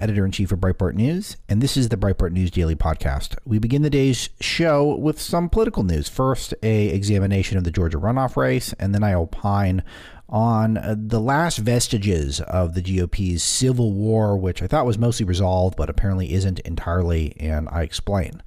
[0.00, 3.36] Editor in chief of Breitbart News, and this is the Breitbart News Daily Podcast.
[3.44, 6.08] We begin the day's show with some political news.
[6.08, 9.82] First, a examination of the Georgia runoff race, and then I opine
[10.30, 15.26] on uh, the last vestiges of the GOP's civil war, which I thought was mostly
[15.26, 18.42] resolved, but apparently isn't entirely, and I explain.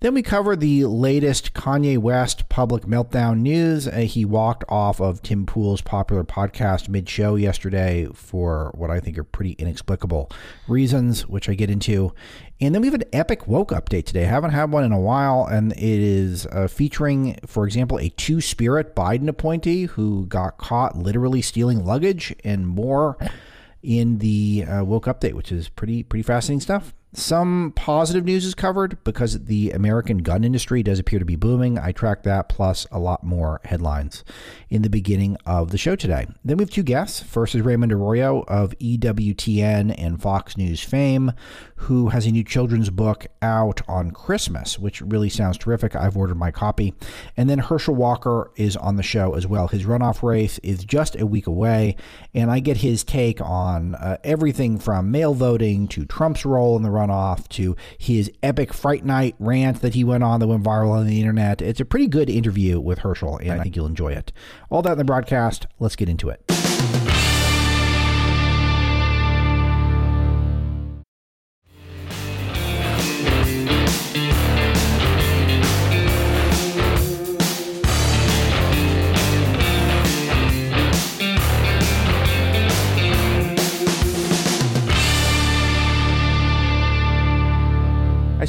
[0.00, 3.88] Then we cover the latest Kanye West public meltdown news.
[3.88, 9.00] Uh, he walked off of Tim Pool's popular podcast mid show yesterday for what I
[9.00, 10.30] think are pretty inexplicable
[10.68, 12.12] reasons, which I get into.
[12.60, 14.24] And then we have an epic woke update today.
[14.24, 18.10] I haven't had one in a while, and it is uh, featuring, for example, a
[18.10, 23.16] two spirit Biden appointee who got caught literally stealing luggage and more
[23.82, 26.92] in the uh, woke update, which is pretty pretty fascinating stuff.
[27.18, 31.78] Some positive news is covered because the American gun industry does appear to be booming.
[31.78, 34.22] I track that plus a lot more headlines
[34.68, 36.26] in the beginning of the show today.
[36.44, 37.22] Then we have two guests.
[37.22, 41.32] First is Raymond Arroyo of EWTN and Fox News fame,
[41.76, 45.96] who has a new children's book out on Christmas, which really sounds terrific.
[45.96, 46.92] I've ordered my copy.
[47.34, 49.68] And then Herschel Walker is on the show as well.
[49.68, 51.96] His runoff race is just a week away,
[52.34, 56.82] and I get his take on uh, everything from mail voting to Trump's role in
[56.82, 60.62] the runoff runoff to his epic Fright Night rant that he went on that went
[60.62, 61.62] viral on the internet.
[61.62, 64.32] It's a pretty good interview with Herschel, and I think you'll enjoy it.
[64.70, 65.66] All that in the broadcast.
[65.78, 66.42] Let's get into it.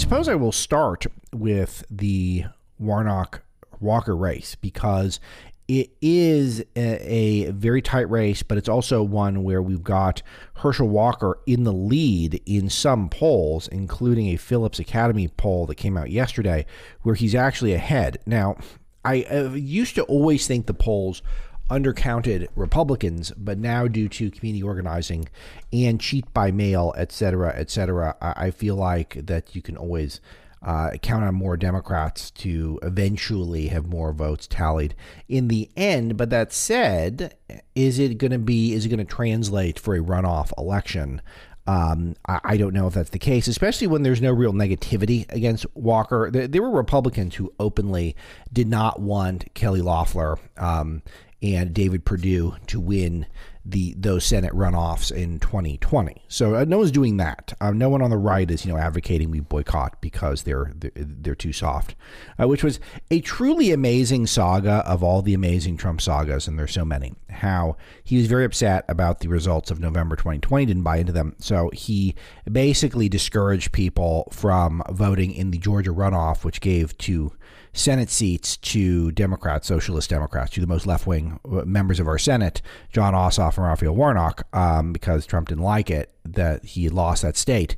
[0.08, 2.45] Suppose I will start with the
[2.80, 3.42] Warnock
[3.82, 5.20] Walker race because
[5.67, 10.21] it is a, a, very tight race, but it's also one where we've got
[10.55, 15.98] Herschel Walker in the lead in some polls, including a Phillips Academy poll that came
[15.98, 16.65] out yesterday,
[17.02, 18.17] where he's actually ahead.
[18.26, 18.55] Now,
[19.03, 21.21] I, I used to always think the polls
[21.70, 25.28] undercounted Republicans, but now due to community organizing
[25.73, 29.77] and cheat by mail, et cetera, et cetera, I, I feel like that you can
[29.77, 30.22] always
[30.64, 34.95] uh, count on more Democrats to eventually have more votes tallied
[35.30, 36.17] in the end.
[36.17, 37.36] But that said,
[37.76, 38.73] is it going to be?
[38.73, 41.22] Is it going to translate for a runoff election?
[41.67, 45.30] Um, I, I, don't know if that's the case, especially when there's no real negativity
[45.33, 46.32] against Walker.
[46.32, 48.16] There, there were Republicans who openly
[48.54, 51.02] did not want Kelly Loeffler um,
[51.42, 53.27] and David Perdue to win
[53.70, 56.23] the those Senate runoffs in 2020.
[56.30, 57.53] So uh, no one's doing that.
[57.59, 60.92] Uh, no one on the right is you know advocating we boycott because they're they're,
[60.95, 61.95] they're too soft,
[62.42, 62.80] uh, which was
[63.11, 67.14] a truly amazing saga of all the amazing Trump sagas, and there's so many.
[67.30, 71.36] How he was very upset about the results of November 2020, didn't buy into them,
[71.37, 72.15] so he
[72.49, 77.33] basically discouraged people from voting in the Georgia runoff, which gave to
[77.77, 82.17] Senate seats to Democrats, Socialist Democrats, to the most left wing uh, members of our
[82.17, 82.61] Senate,
[82.92, 87.38] Jon Ossoff and Raphael Warnock, um, because Trump didn't like it that he lost that
[87.38, 87.76] state.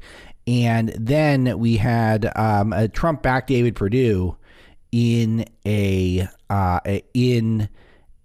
[0.47, 4.37] And then we had um, Trump backed David Perdue
[4.91, 6.79] in a uh,
[7.13, 7.69] in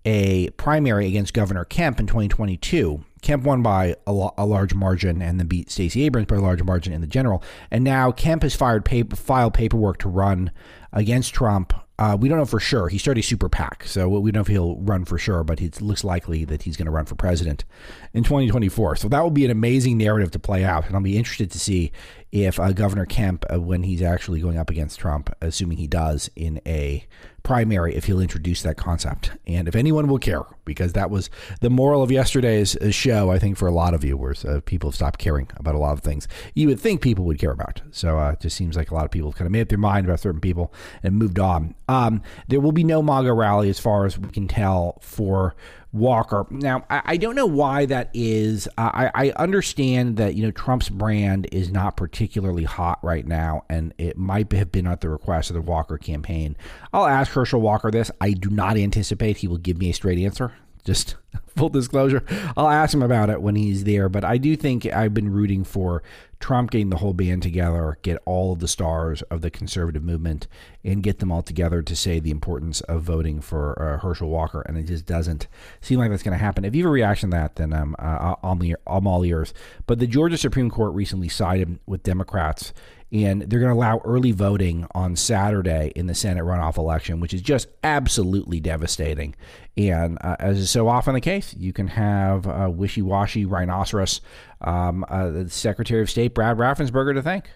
[0.05, 3.05] a primary against Governor Kemp in 2022.
[3.23, 6.62] Kemp won by a, a, large margin and then beat Stacey Abrams by a large
[6.62, 7.43] margin in the general.
[7.71, 10.51] And now Kemp has fired paper, filed paperwork to run
[10.94, 11.75] against Trump.
[11.97, 12.88] Uh, we don't know for sure.
[12.88, 15.60] He started a super PAC, so we don't know if he'll run for sure, but
[15.60, 17.65] it looks likely that he's going to run for president
[18.12, 18.97] in 2024.
[18.97, 21.59] So that will be an amazing narrative to play out, and I'll be interested to
[21.60, 21.93] see
[22.34, 26.28] if uh, Governor Kemp, uh, when he's actually going up against Trump, assuming he does
[26.34, 27.06] in a
[27.45, 31.31] primary, if he'll introduce that concept, and if anyone will care, because that was
[31.61, 33.31] the moral of yesterday's uh, show.
[33.31, 35.93] I think for a lot of viewers, uh, people have stopped caring about a lot
[35.93, 37.82] of things you would think people would care about.
[37.93, 39.69] So uh, it just seems like a lot of people have kind of made up
[39.69, 40.75] their mind about certain people
[41.05, 41.76] and moved on.
[41.88, 45.55] Um, there will be no MAGA rally, as far as we can tell, for
[45.94, 46.44] Walker.
[46.50, 48.67] Now, I, I don't know why that is.
[48.76, 53.64] Uh, I, I understand that you know Trump's brand is not particularly hot right now,
[53.70, 56.56] and it might have been at the request of the Walker campaign.
[56.93, 58.11] I'll ask Herschel Walker this.
[58.20, 60.52] I do not anticipate he will give me a straight answer.
[60.85, 61.17] Just
[61.57, 62.23] full disclosure,
[62.57, 64.09] I'll ask him about it when he's there.
[64.09, 66.03] But I do think I've been rooting for
[66.41, 70.47] Trump getting the whole band together, get all of the stars of the conservative movement,
[70.85, 74.61] and get them all together to say the importance of voting for uh, Herschel Walker.
[74.63, 75.49] And it just doesn't
[75.81, 76.65] seem like that's going to happen.
[76.65, 79.55] If you have a reaction to that, then um, uh, I'm, I'm all ears.
[79.87, 82.75] But the Georgia Supreme Court recently sided with Democrats
[83.14, 87.32] and they're going to allow early voting on Saturday in the Senate runoff election, which
[87.32, 89.37] is just absolutely devastating.
[89.76, 94.20] And uh, as is so often the case, you can have a wishy-washy rhinoceros
[94.62, 97.50] um, uh, the Secretary of State Brad Raffensperger to thank.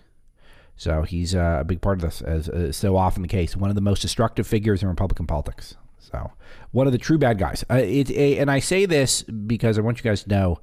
[0.77, 3.57] So he's uh, a big part of this, as is so often the case.
[3.57, 5.75] One of the most destructive figures in Republican politics.
[5.99, 6.31] So
[6.71, 7.65] one of the true bad guys.
[7.69, 10.61] Uh, it, and I say this because I want you guys to know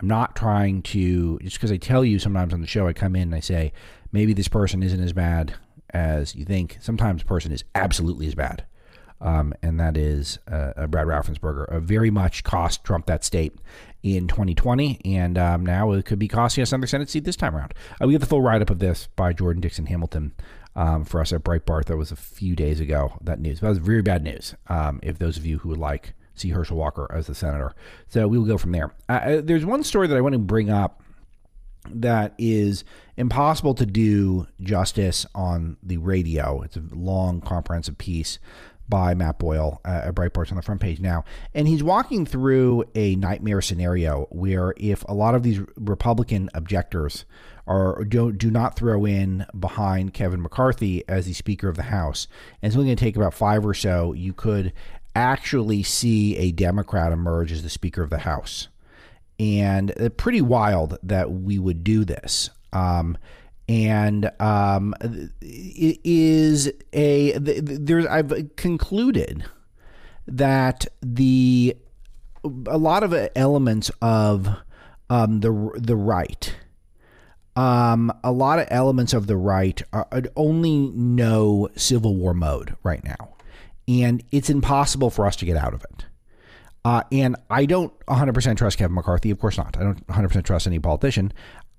[0.00, 3.16] I'm not trying to just because I tell you sometimes on the show I come
[3.16, 3.72] in and I say
[4.12, 5.54] maybe this person isn't as bad
[5.90, 6.78] as you think.
[6.80, 8.64] Sometimes a person is absolutely as bad.
[9.20, 11.68] Um, and that is uh, Brad Raffensperger.
[11.68, 13.52] Uh, very much cost Trump that state
[14.02, 17.56] in 2020, and um, now it could be costing us another Senate seat this time
[17.56, 17.74] around.
[18.00, 20.34] Uh, we have the full write up of this by Jordan Dixon Hamilton
[20.76, 21.86] um, for us at Breitbart.
[21.86, 23.18] That was a few days ago.
[23.20, 23.58] That news.
[23.58, 24.54] That was very bad news.
[24.68, 27.74] Um, if those of you who would like see Herschel Walker as the senator,
[28.08, 28.92] so we will go from there.
[29.08, 31.02] Uh, there's one story that I want to bring up
[31.90, 32.84] that is
[33.16, 36.62] impossible to do justice on the radio.
[36.62, 38.38] It's a long, comprehensive piece
[38.88, 41.24] by Matt Boyle uh, at Breitbart's on the front page now.
[41.54, 47.26] And he's walking through a nightmare scenario where if a lot of these Republican objectors
[47.66, 52.26] are do, do not throw in behind Kevin McCarthy as the Speaker of the House,
[52.62, 54.72] and it's only going to take about five or so, you could
[55.14, 58.68] actually see a Democrat emerge as the Speaker of the House
[59.38, 62.50] and pretty wild that we would do this.
[62.72, 63.16] Um,
[63.68, 64.94] and um,
[65.42, 69.44] it is a there's I've concluded
[70.26, 71.76] that the
[72.66, 74.48] a lot of elements of
[75.10, 76.54] um, the the right.
[77.56, 80.06] Um, a lot of elements of the right are,
[80.36, 83.34] only know civil war mode right now,
[83.88, 86.04] and it's impossible for us to get out of it.
[86.84, 89.30] Uh, and I don't 100% trust Kevin McCarthy.
[89.30, 89.76] Of course not.
[89.76, 91.32] I don't 100% trust any politician.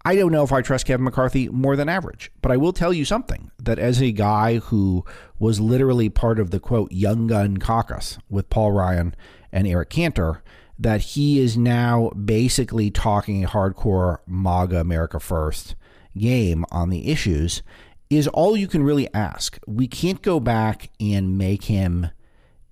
[0.05, 2.93] I don't know if I trust Kevin McCarthy more than average, but I will tell
[2.93, 5.05] you something that as a guy who
[5.39, 9.15] was literally part of the quote Young Gun caucus with Paul Ryan
[9.51, 10.41] and Eric Cantor,
[10.77, 15.75] that he is now basically talking a hardcore MAGA America First
[16.17, 17.61] game on the issues
[18.09, 19.59] is all you can really ask.
[19.67, 22.09] We can't go back and make him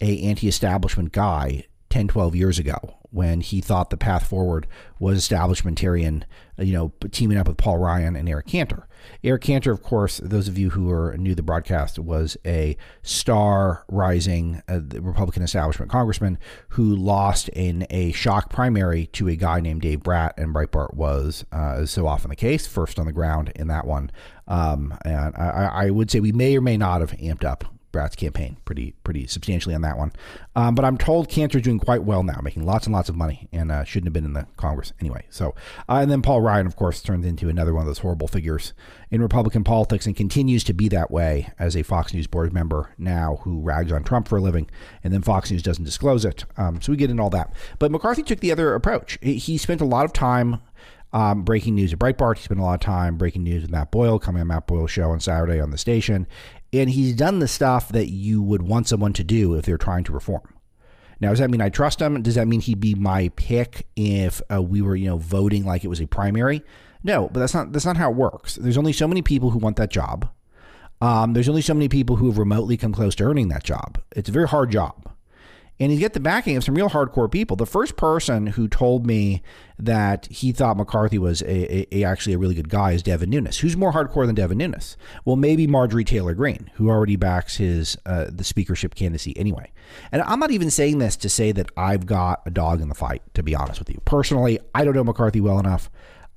[0.01, 4.68] a anti-establishment guy 10, 12 years ago when he thought the path forward
[5.00, 6.24] was establishmentarian,
[6.57, 8.88] you know, teaming up with Paul Ryan and Eric Cantor.
[9.24, 12.75] Eric Cantor, of course, those of you who are new to the broadcast, was a
[13.04, 16.38] star rising uh, Republican establishment congressman
[16.69, 21.45] who lost in a shock primary to a guy named Dave Brat, and Breitbart was,
[21.51, 24.12] uh, so often the case, first on the ground in that one.
[24.48, 28.16] Um, and I, I would say we may or may not have amped up Brat's
[28.16, 30.12] campaign pretty pretty substantially on that one.
[30.56, 33.48] Um, but I'm told Cantor's doing quite well now, making lots and lots of money,
[33.51, 35.25] and uh, shouldn't have been in the Congress anyway.
[35.30, 35.56] So,
[35.89, 38.74] uh, and then Paul Ryan, of course, turns into another one of those horrible figures
[39.10, 42.94] in Republican politics and continues to be that way as a Fox News board member
[42.98, 44.69] now who rags on Trump for a living,
[45.04, 46.45] and then Fox News doesn't disclose it.
[46.57, 47.54] Um, so we get into all that.
[47.80, 49.18] But McCarthy took the other approach.
[49.22, 50.62] He spent a lot of time
[51.13, 52.38] um, breaking news at Breitbart.
[52.38, 54.88] He spent a lot of time breaking news with Matt Boyle, coming on Matt Boyle
[54.88, 56.28] show on Saturday on the station
[56.74, 60.04] and he's done the stuff that you would want someone to do if they're trying
[60.06, 60.54] to reform.
[61.19, 62.22] Now, does that mean I trust him?
[62.22, 65.84] Does that mean he'd be my pick if uh, we were, you know, voting like
[65.84, 66.64] it was a primary?
[67.04, 68.56] No, but that's not that's not how it works.
[68.56, 70.30] There's only so many people who want that job.
[71.00, 74.02] Um, there's only so many people who have remotely come close to earning that job.
[74.16, 75.07] It's a very hard job
[75.80, 77.56] and you get the backing of some real hardcore people.
[77.56, 79.42] The first person who told me
[79.78, 83.30] that he thought McCarthy was a, a, a, actually a really good guy is Devin
[83.30, 83.60] Nunes.
[83.60, 84.98] Who's more hardcore than Devin Nunes?
[85.24, 89.72] Well, maybe Marjorie Taylor Greene, who already backs his uh, the speakership candidacy anyway.
[90.12, 92.96] And I'm not even saying this to say that I've got a dog in the
[92.96, 93.22] fight.
[93.36, 95.90] To be honest with you, personally, I don't know McCarthy well enough.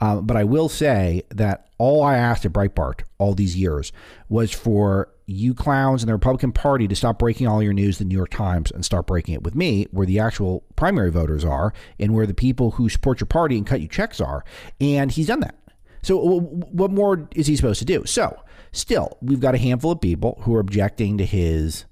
[0.03, 3.93] Uh, but I will say that all I asked at Breitbart all these years
[4.31, 8.05] was for you clowns and the Republican Party to stop breaking all your news, the
[8.05, 11.73] New York Times, and start breaking it with me, where the actual primary voters are
[11.99, 14.45] and where the people who support your party and cut you checks are.
[14.81, 15.57] And he's done that.
[16.03, 18.05] So, what more is he supposed to do?
[18.07, 21.85] So, still, we've got a handful of people who are objecting to his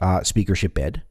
[0.00, 1.02] uh, speakership bid,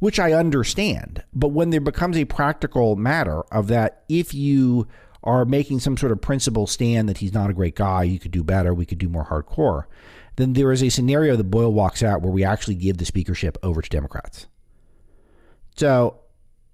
[0.00, 1.22] which I understand.
[1.32, 4.88] But when there becomes a practical matter of that, if you
[5.22, 8.32] are making some sort of principle stand that he's not a great guy, you could
[8.32, 9.84] do better, we could do more hardcore
[10.36, 13.58] then there is a scenario that Boyle walks out where we actually give the speakership
[13.62, 14.46] over to Democrats.
[15.76, 16.20] So,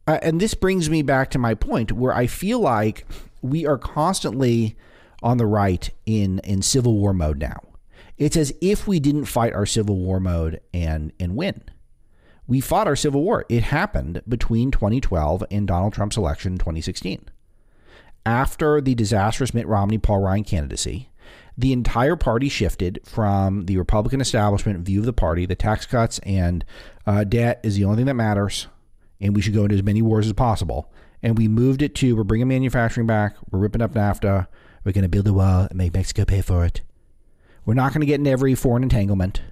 [0.07, 3.07] uh, and this brings me back to my point where I feel like
[3.43, 4.77] we are constantly
[5.23, 7.61] on the right in in civil war mode now.
[8.17, 11.63] It's as if we didn't fight our civil war mode and and win.
[12.47, 13.45] We fought our civil war.
[13.49, 17.29] It happened between 2012 and Donald Trump's election in 2016.
[18.25, 21.08] After the disastrous Mitt Romney Paul Ryan candidacy,
[21.59, 26.21] the entire party shifted from the Republican establishment view of the party, the tax cuts
[26.21, 26.65] and
[27.05, 28.69] uh, debt is the only thing that matters,
[29.21, 30.93] and we should go into as many wars as possible.
[31.21, 34.47] And we moved it to we're bringing manufacturing back, we're ripping up NAFTA,
[34.85, 36.81] we're going to build a wall and make Mexico pay for it.
[37.67, 39.43] We're not going to get in every foreign entanglement.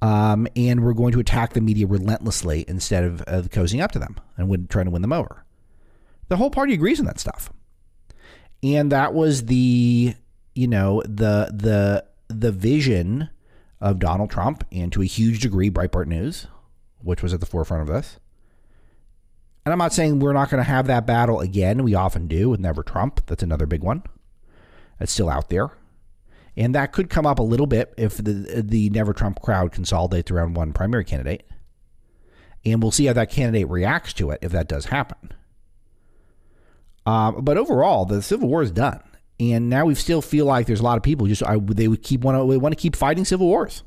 [0.00, 3.98] Um, and we're going to attack the media relentlessly instead of, of cozying up to
[3.98, 5.44] them and trying to win them over.
[6.28, 7.52] The whole party agrees on that stuff.
[8.62, 10.14] And that was the
[10.54, 13.30] you know the the the vision
[13.80, 16.46] of Donald Trump and to a huge degree Breitbart News,
[17.02, 18.18] which was at the forefront of this.
[19.64, 21.82] And I'm not saying we're not going to have that battle again.
[21.82, 23.26] We often do with Never Trump.
[23.26, 24.02] That's another big one.
[24.98, 25.70] That's still out there.
[26.56, 30.30] And that could come up a little bit if the the Never Trump crowd consolidates
[30.30, 31.44] around one primary candidate.
[32.64, 35.32] And we'll see how that candidate reacts to it if that does happen.
[37.06, 39.00] Um, but overall, the Civil War is done
[39.40, 42.02] and now we still feel like there's a lot of people just I, they would
[42.02, 43.82] keep want to want to keep fighting civil wars.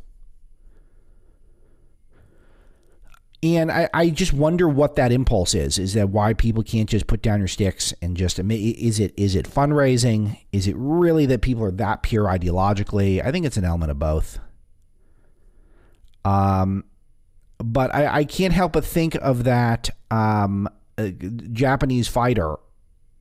[3.43, 5.77] And I, I just wonder what that impulse is.
[5.77, 9.36] Is that why people can't just put down your sticks and just is it is
[9.36, 10.39] it fundraising?
[10.51, 13.24] Is it really that people are that pure ideologically?
[13.24, 14.39] I think it's an element of both.
[16.25, 16.86] Um,
[17.57, 20.69] but I, I can't help but think of that um,
[21.51, 22.55] Japanese fighter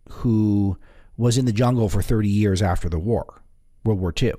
[0.08, 0.78] who
[1.16, 3.42] was in the jungle for 30 years after the war,
[3.84, 4.32] World War II,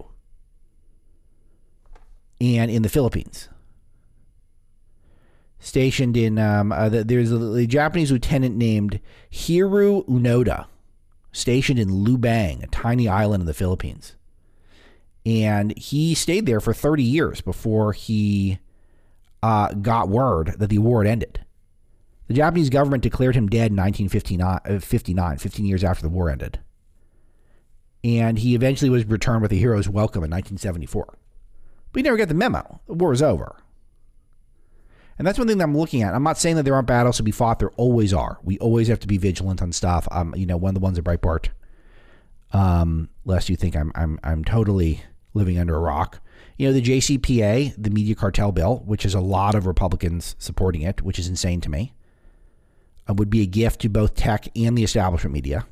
[2.41, 3.49] and in the Philippines.
[5.59, 8.99] Stationed in, um, uh, there's a, a, Japanese lieutenant named
[9.31, 10.65] Hiroo Onoda,
[11.31, 14.15] stationed in Lubang, a tiny island in the Philippines.
[15.25, 18.59] And he stayed there for 30 years before he
[19.41, 21.45] uh, got word that the war had ended.
[22.27, 24.79] The Japanese government declared him dead in 1959, uh,
[25.37, 26.59] 15 years after the war ended.
[28.03, 31.17] And he eventually was returned with a hero's welcome in 1974.
[31.91, 32.81] But he never got the memo.
[32.87, 33.55] The war is over.
[35.17, 36.13] And that's one thing that I'm looking at.
[36.13, 37.59] I'm not saying that there aren't battles to be fought.
[37.59, 38.39] There always are.
[38.43, 40.07] We always have to be vigilant on stuff.
[40.11, 41.49] Um, you know, one of the ones at Breitbart,
[42.51, 45.01] um, lest you think I'm I'm I'm totally
[45.33, 46.19] living under a rock.
[46.57, 50.81] You know, the JCPA, the media cartel bill, which is a lot of Republicans supporting
[50.81, 51.93] it, which is insane to me
[53.07, 55.65] uh, would be a gift to both tech and the establishment media.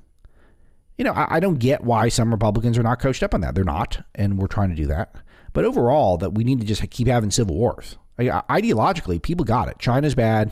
[1.01, 3.55] You know, I, I don't get why some Republicans are not coached up on that.
[3.55, 5.15] They're not, and we're trying to do that.
[5.51, 7.97] But overall, that we need to just keep having civil wars.
[8.19, 9.79] ideologically, people got it.
[9.79, 10.51] China's bad.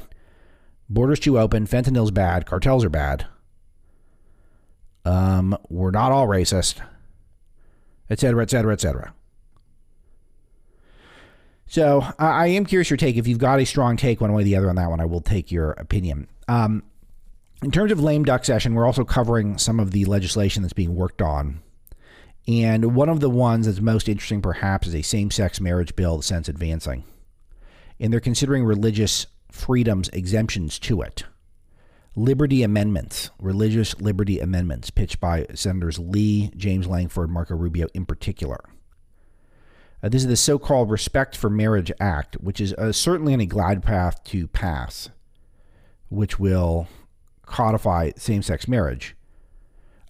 [0.90, 1.68] Borders too open.
[1.68, 2.48] Fentanyl's bad.
[2.48, 3.28] Cartels are bad.
[5.06, 6.82] Um, we're not all racist,
[8.10, 9.14] et cetera, et cetera, et cetera.
[11.68, 13.18] So I am curious your take.
[13.18, 15.06] If you've got a strong take one way or the other on that one, I
[15.06, 16.28] will take your opinion.
[16.48, 16.82] Um,
[17.64, 20.96] in terms of lame duck session, we're also covering some of the legislation that's being
[20.96, 21.62] worked on.
[22.48, 26.18] And one of the ones that's most interesting, perhaps, is a same sex marriage bill
[26.18, 27.04] the Senate's advancing.
[28.00, 31.26] And they're considering religious freedoms exemptions to it.
[32.16, 38.64] Liberty amendments, religious liberty amendments, pitched by Senators Lee, James Lankford, Marco Rubio in particular.
[40.02, 43.42] Uh, this is the so called Respect for Marriage Act, which is uh, certainly on
[43.42, 45.10] a glide path to pass
[46.10, 46.88] which will
[47.50, 49.16] codify same sex marriage.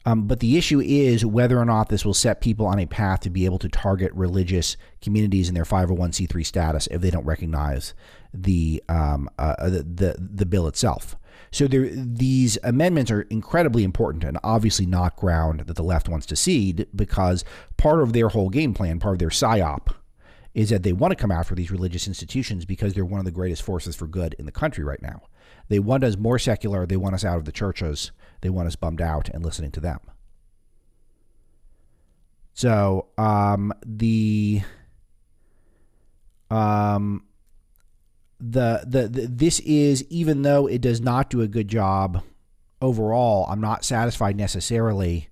[0.05, 3.19] Um, but the issue is whether or not this will set people on a path
[3.22, 7.93] to be able to target religious communities in their 501c3 status if they don't recognize
[8.34, 11.17] the um, uh, uh, the, the, the bill itself.
[11.51, 16.25] So there, these amendments are incredibly important and obviously not ground that the left wants
[16.27, 17.43] to cede because
[17.75, 19.93] part of their whole game plan, part of their psyop,
[20.53, 23.31] is that they want to come after these religious institutions because they're one of the
[23.31, 25.22] greatest forces for good in the country right now.
[25.69, 26.85] They want us more secular.
[26.85, 28.11] They want us out of the churches.
[28.41, 29.99] They want us bummed out and listening to them.
[32.53, 34.61] So um, the
[36.51, 37.23] um,
[38.39, 42.21] the, the the this is even though it does not do a good job
[42.81, 43.45] overall.
[43.49, 45.29] I'm not satisfied necessarily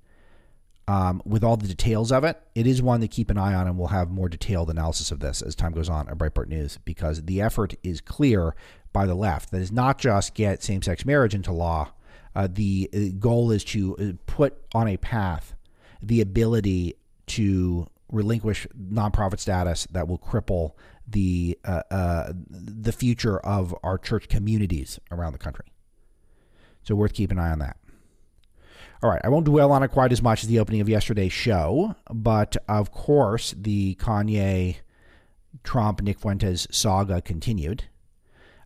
[0.87, 2.39] um, with all the details of it.
[2.55, 5.19] It is one to keep an eye on, and we'll have more detailed analysis of
[5.19, 8.55] this as time goes on at Breitbart News because the effort is clear
[8.97, 9.51] by the left.
[9.51, 11.91] That is not just get same sex marriage into law.
[12.35, 15.53] Uh, the uh, goal is to uh, put on a path
[16.01, 16.95] the ability
[17.27, 20.71] to relinquish nonprofit status that will cripple
[21.07, 25.65] the uh, uh, the future of our church communities around the country.
[26.81, 27.77] So worth keeping an eye on that.
[29.03, 31.33] All right, I won't dwell on it quite as much as the opening of yesterday's
[31.33, 34.77] show, but of course, the Kanye
[35.63, 37.83] Trump Nick Fuentes saga continued.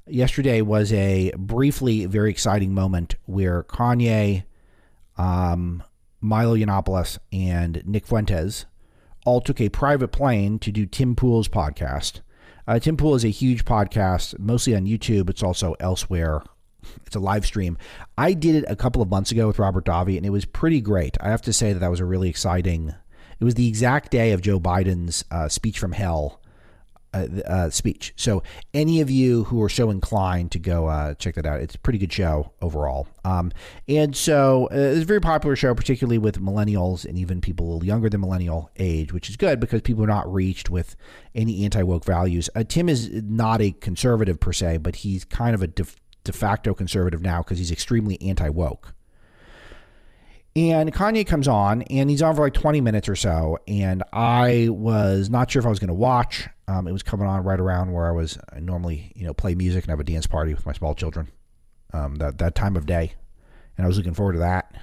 [0.07, 4.43] Yesterday was a briefly very exciting moment where Kanye,
[5.17, 5.83] um,
[6.19, 8.65] Milo Yiannopoulos, and Nick Fuentes
[9.25, 12.21] all took a private plane to do Tim Pool's podcast.
[12.67, 15.29] Uh, Tim Pool is a huge podcast, mostly on YouTube.
[15.29, 16.41] It's also elsewhere
[17.05, 17.77] it's a live stream.
[18.17, 20.81] I did it a couple of months ago with Robert Davi, and it was pretty
[20.81, 21.17] great.
[21.21, 22.93] I have to say that that was a really exciting.
[23.39, 26.40] It was the exact day of Joe Biden's uh, speech from hell
[27.13, 28.13] uh, uh, speech.
[28.15, 31.75] So any of you who are so inclined to go uh, check that out, it's
[31.75, 33.07] a pretty good show overall.
[33.25, 33.51] Um,
[33.87, 37.69] and so uh, it's a very popular show, particularly with millennials and even people a
[37.73, 40.95] little younger than millennial age, which is good because people are not reached with
[41.35, 42.49] any anti woke values.
[42.55, 46.31] Uh, Tim is not a conservative per se, but he's kind of a def- de
[46.31, 48.93] facto conservative now because he's extremely anti woke.
[50.55, 53.57] And Kanye comes on, and he's on for like 20 minutes or so.
[53.67, 56.49] And I was not sure if I was going to watch.
[56.71, 59.55] Um, it was coming on right around where I was I normally, you know, play
[59.55, 61.27] music and have a dance party with my small children.
[61.93, 63.13] Um, that that time of day,
[63.77, 64.73] and I was looking forward to that.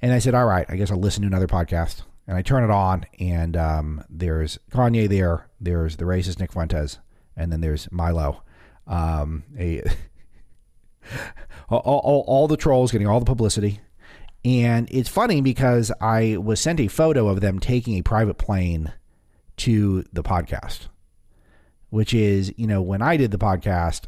[0.00, 2.64] And I said, "All right, I guess I'll listen to another podcast." And I turn
[2.64, 5.48] it on, and um, there's Kanye there.
[5.60, 6.98] There's the racist Nick Fuentes,
[7.36, 8.42] and then there's Milo,
[8.86, 9.82] um, a
[11.68, 13.80] all, all, all the trolls getting all the publicity.
[14.44, 18.92] And it's funny because I was sent a photo of them taking a private plane
[19.58, 20.88] to the podcast,
[21.90, 24.06] which is, you know, when I did the podcast,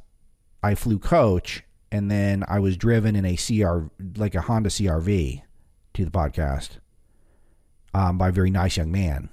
[0.63, 5.43] I flew coach and then I was driven in a CR, like a Honda CRV
[5.95, 6.79] to the podcast
[7.93, 9.29] um, by a very nice young man,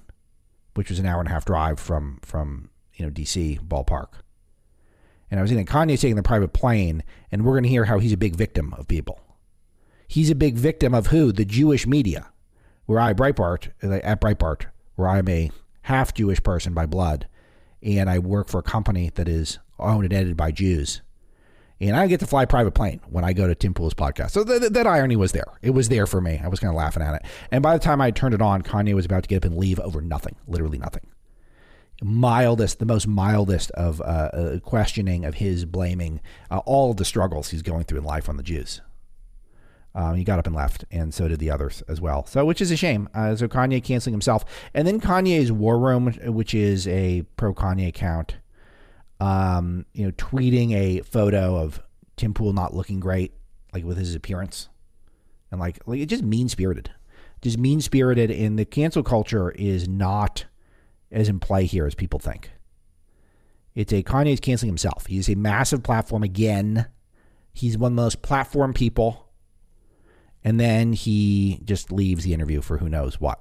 [0.74, 4.20] which was an hour and a half drive from, from, you know, DC ballpark
[5.30, 7.98] and I was in Kanye's taking the private plane, and we're going to hear how
[7.98, 9.20] he's a big victim of people.
[10.08, 11.30] He's a big victim of who?
[11.30, 12.32] The Jewish media,
[12.86, 14.66] where I, Breitbart, at Breitbart,
[14.96, 15.52] where I'm a
[15.82, 17.28] half Jewish person by blood,
[17.82, 21.02] and I work for a company that is owned and edited by Jews.
[21.82, 24.32] And I get to fly private plane when I go to Tim Pool's podcast.
[24.32, 25.46] So th- th- that irony was there.
[25.62, 26.38] It was there for me.
[26.42, 27.22] I was kind of laughing at it.
[27.50, 29.56] And by the time I turned it on, Kanye was about to get up and
[29.56, 31.06] leave over nothing, literally nothing
[32.02, 37.04] mildest, the most mildest of uh, uh, questioning of his blaming uh, all of the
[37.04, 38.80] struggles he's going through in life on the Jews.
[39.94, 42.24] Um, he got up and left, and so did the others as well.
[42.26, 43.08] So, which is a shame.
[43.12, 47.88] Uh, so Kanye canceling himself, and then Kanye's War Room, which is a pro Kanye
[47.88, 48.36] account,
[49.18, 51.82] um, you know, tweeting a photo of
[52.16, 53.32] Tim Pool not looking great,
[53.74, 54.68] like with his appearance,
[55.50, 56.92] and like, like it just mean spirited,
[57.42, 58.30] just mean spirited.
[58.30, 60.44] And the cancel culture is not
[61.10, 62.50] as in play here as people think.
[63.74, 65.06] It's a Kanye's canceling himself.
[65.06, 66.86] He's a massive platform again.
[67.52, 69.29] He's one of the most platform people.
[70.42, 73.40] And then he just leaves the interview for who knows what.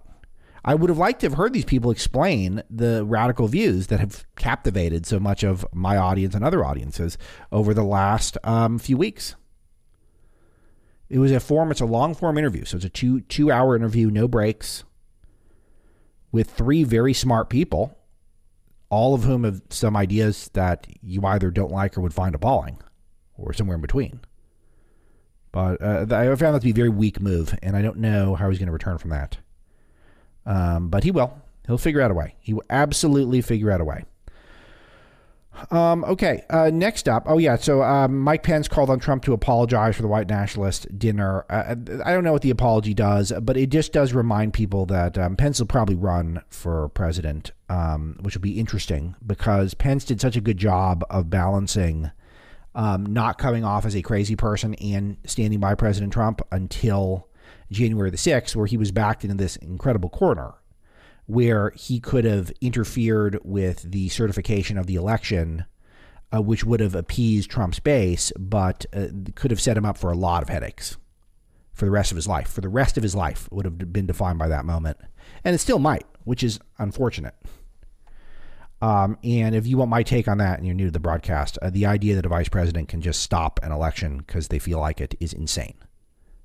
[0.66, 4.26] I would have liked to have heard these people explain the radical views that have
[4.36, 7.18] captivated so much of my audience and other audiences
[7.52, 9.36] over the last um, few weeks.
[11.08, 12.66] It was a form, it's a long form interview.
[12.66, 14.84] So it's a two two hour interview, no breaks
[16.32, 17.98] with three very smart people,
[18.90, 22.78] all of whom have some ideas that you either don't like or would find appalling,
[23.36, 24.20] or somewhere in between.
[25.52, 28.36] But uh, I found that to be a very weak move, and I don't know
[28.36, 29.38] how he's going to return from that.
[30.46, 31.42] Um, but he will.
[31.66, 32.36] He'll figure out a way.
[32.40, 34.06] He will absolutely figure out a way.
[35.72, 37.24] Um, okay, uh, next up.
[37.26, 37.58] Oh, yeah.
[37.58, 41.46] So um, Mike Pence called on Trump to apologize for the white nationalist dinner.
[41.50, 45.18] Uh, I don't know what the apology does, but it just does remind people that
[45.18, 50.22] um, Pence will probably run for president, um, which will be interesting because Pence did
[50.22, 52.12] such a good job of balancing
[52.76, 57.28] um, not coming off as a crazy person and standing by President Trump until
[57.72, 60.54] January the 6th, where he was backed into this incredible corner
[61.30, 65.64] where he could have interfered with the certification of the election,
[66.34, 69.06] uh, which would have appeased Trump's base, but uh,
[69.36, 70.98] could have set him up for a lot of headaches
[71.72, 72.50] for the rest of his life.
[72.50, 74.98] For the rest of his life would have been defined by that moment,
[75.44, 77.36] and it still might, which is unfortunate.
[78.82, 81.58] Um, and if you want my take on that, and you're new to the broadcast,
[81.62, 84.80] uh, the idea that a vice president can just stop an election because they feel
[84.80, 85.76] like it is insane.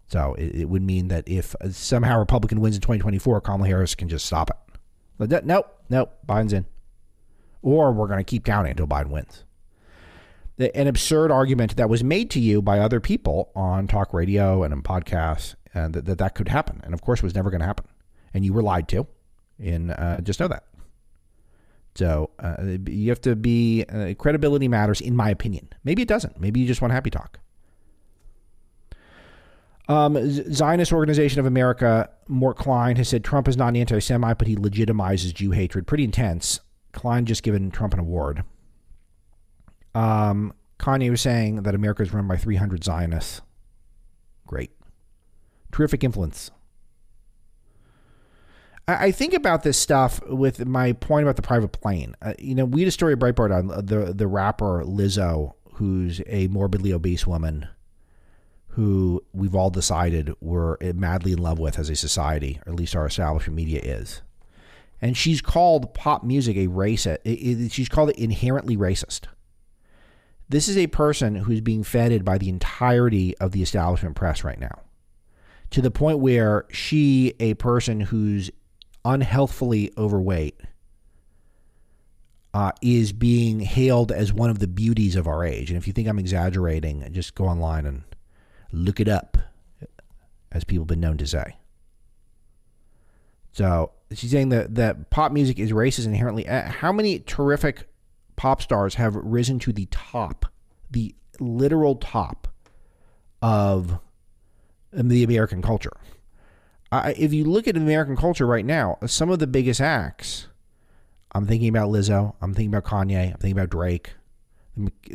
[0.09, 3.95] So it, it would mean that if uh, somehow Republican wins in 2024, Kamala Harris
[3.95, 4.57] can just stop it.
[5.17, 6.67] But nope, nope, Biden's in.
[7.63, 9.45] Or we're going to keep counting until Biden wins.
[10.59, 14.73] An absurd argument that was made to you by other people on talk radio and
[14.73, 16.81] in podcasts, and that that, that could happen.
[16.85, 17.87] And of course, it was never going to happen.
[18.33, 19.07] And you were lied to.
[19.59, 20.65] And uh, just know that.
[21.95, 25.69] So uh, you have to be, uh, credibility matters, in my opinion.
[25.85, 26.41] Maybe it doesn't.
[26.41, 27.39] Maybe you just want happy talk.
[29.87, 30.17] Um,
[30.53, 34.47] Zionist Organization of America, Mort Klein, has said Trump is not an anti Semite, but
[34.47, 35.87] he legitimizes Jew hatred.
[35.87, 36.61] Pretty intense.
[36.93, 38.45] Klein just given Trump an award.
[39.95, 43.43] Um, Kanye was saying that America is run by 300 Zionists.
[44.47, 44.71] Great.
[45.71, 46.51] Terrific influence.
[48.87, 52.15] I, I think about this stuff with my point about the private plane.
[52.23, 56.21] Uh, you know, we had a story at Breitbart on the, the rapper Lizzo, who's
[56.27, 57.69] a morbidly obese woman
[58.69, 62.97] who we've all decided we're madly in love with as a society, or at least
[62.97, 64.21] our establishment media is.
[65.01, 67.71] And she's called pop music a racist.
[67.71, 69.27] She's called it inherently racist.
[70.49, 74.59] This is a person who's being feted by the entirety of the establishment press right
[74.59, 74.81] now,
[75.71, 78.51] to the point where she, a person who's
[79.05, 80.61] unhealthfully overweight,
[82.53, 85.71] uh, is being hailed as one of the beauties of our age.
[85.71, 88.05] And if you think I'm exaggerating, just go online and
[88.75, 89.39] Look it up,
[90.51, 91.59] as people have been known to say.
[93.53, 96.49] So she's saying that, that pop music is racist inherently.
[96.49, 97.89] Uh, how many terrific
[98.35, 100.47] pop stars have risen to the top,
[100.91, 102.49] the literal top
[103.41, 104.01] of
[104.93, 105.97] the American culture?
[106.93, 110.49] Uh, if you look at American culture right now, some of the biggest acts,
[111.33, 114.13] I'm thinking about Lizzo, I'm thinking about Kanye, I'm thinking about Drake,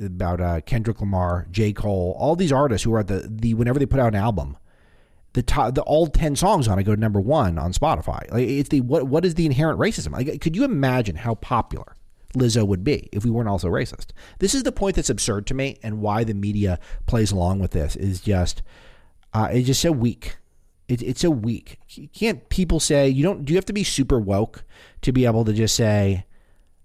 [0.02, 1.74] about uh, Kendrick Lamar, J.
[1.74, 4.58] Cole, all these artists who are the, the whenever they put out an album,
[5.34, 8.32] the top, the all ten songs on it go to number one on Spotify.
[8.32, 10.12] Like it's the what what is the inherent racism?
[10.12, 11.96] Like, could you imagine how popular
[12.36, 14.08] Lizzo would be if we weren't also racist?
[14.40, 17.72] This is the point that's absurd to me, and why the media plays along with
[17.72, 18.64] this is just
[19.34, 20.38] uh, it's just so weak.
[20.90, 21.78] It, it's so weak.
[22.14, 23.46] Can't people say you don't?
[23.46, 24.64] Do you have to be super woke
[25.04, 26.26] to be able to just say,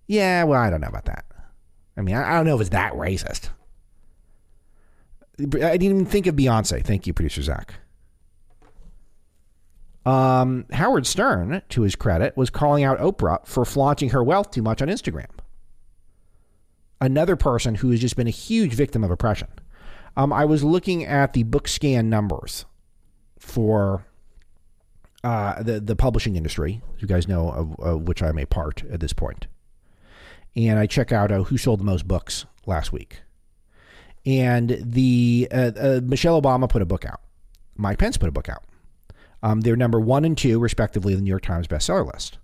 [0.07, 1.25] yeah, well, I don't know about that.
[1.97, 3.49] I mean, I, I don't know if it's that racist.
[5.40, 6.85] I didn't even think of Beyonce.
[6.85, 7.75] Thank you, producer Zach.
[10.05, 14.62] Um, Howard Stern, to his credit, was calling out Oprah for flaunting her wealth too
[14.62, 15.31] much on Instagram.
[17.01, 19.49] Another person who has just been a huge victim of oppression.
[20.14, 22.67] Um, I was looking at the BookScan numbers
[23.45, 24.07] for
[25.23, 26.81] uh, the the publishing industry.
[26.99, 29.47] You guys know of, of which I'm a part at this point.
[30.57, 33.21] and I check out uh, who sold the most books last week.
[34.27, 37.21] And the uh, uh, Michelle Obama put a book out.
[37.77, 38.65] Mike Pence put a book out.
[39.43, 42.39] Um, they're number one and two, respectively, in the New York Times bestseller list.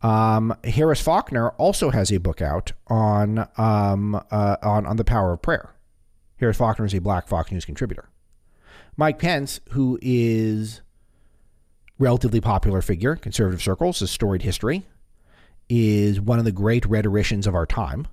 [0.00, 5.32] Um, Harris Faulkner also has a book out on um, uh, on on the power
[5.32, 5.74] of prayer.
[6.38, 8.08] Harris Faulkner is a Black Fox News contributor.
[8.96, 10.80] Mike Pence, who is
[11.98, 14.86] relatively popular figure, conservative circles, has storied history
[15.68, 18.06] is one of the great rhetoricians of our time,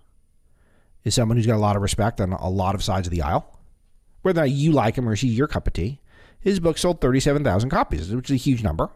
[1.04, 3.22] is someone who's got a lot of respect on a lot of sides of the
[3.22, 3.60] aisle.
[4.22, 6.00] Whether you like him or he's your cup of tea,
[6.40, 8.90] his book sold 37,000 copies, which is a huge number.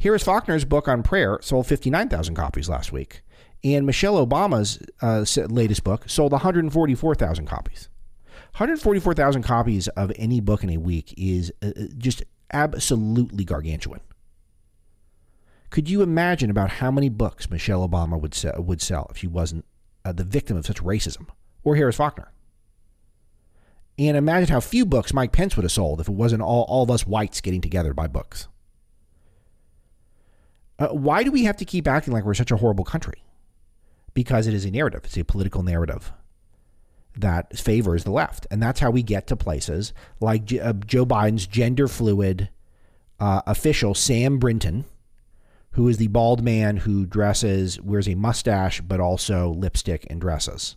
[0.00, 3.22] Harris Faulkner's book on prayer sold 59,000 copies last week.
[3.64, 7.88] And Michelle Obama's uh, latest book sold 144,000 copies.
[8.52, 14.00] 144,000 copies of any book in a week is uh, uh, just absolutely gargantuan.
[15.70, 19.26] Could you imagine about how many books Michelle Obama would sell, would sell if she
[19.26, 19.64] wasn't
[20.04, 21.28] uh, the victim of such racism,
[21.64, 22.30] or Harris Faulkner?
[23.98, 26.82] And imagine how few books Mike Pence would have sold if it wasn't all, all
[26.82, 28.48] of us whites getting together to buy books.
[30.78, 33.24] Uh, why do we have to keep acting like we're such a horrible country?
[34.12, 36.12] Because it is a narrative, it's a political narrative
[37.16, 38.46] that favors the left.
[38.50, 42.48] And that's how we get to places like uh, Joe Biden's gender fluid
[43.20, 44.84] uh, official, Sam Brinton
[45.72, 50.76] who is the bald man who dresses, wears a mustache, but also lipstick and dresses.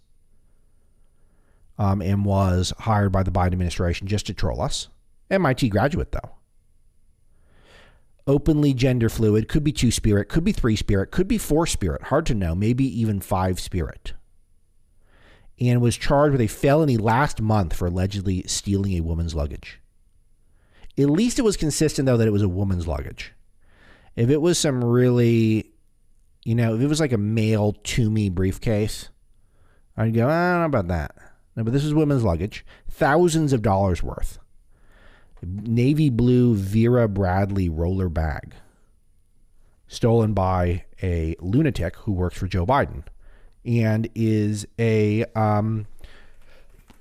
[1.77, 4.87] Um, and was hired by the Biden administration just to troll us.
[5.29, 6.31] MIT graduate, though.
[8.25, 12.03] Openly gender fluid, could be two spirit, could be three spirit, could be four spirit,
[12.03, 14.13] hard to know, maybe even five spirit.
[15.59, 19.79] And was charged with a felony last month for allegedly stealing a woman's luggage.
[20.97, 23.33] At least it was consistent, though, that it was a woman's luggage.
[24.15, 25.71] If it was some really,
[26.43, 29.09] you know, if it was like a male to me briefcase,
[29.97, 31.15] I'd go, ah, I don't know about that.
[31.55, 34.39] No, but this is women's luggage, thousands of dollars worth.
[35.41, 38.53] Navy blue Vera Bradley roller bag,
[39.87, 43.03] stolen by a lunatic who works for Joe Biden,
[43.65, 45.87] and is a um,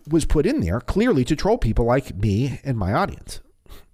[0.09, 3.41] was put in there clearly to troll people like me and my audience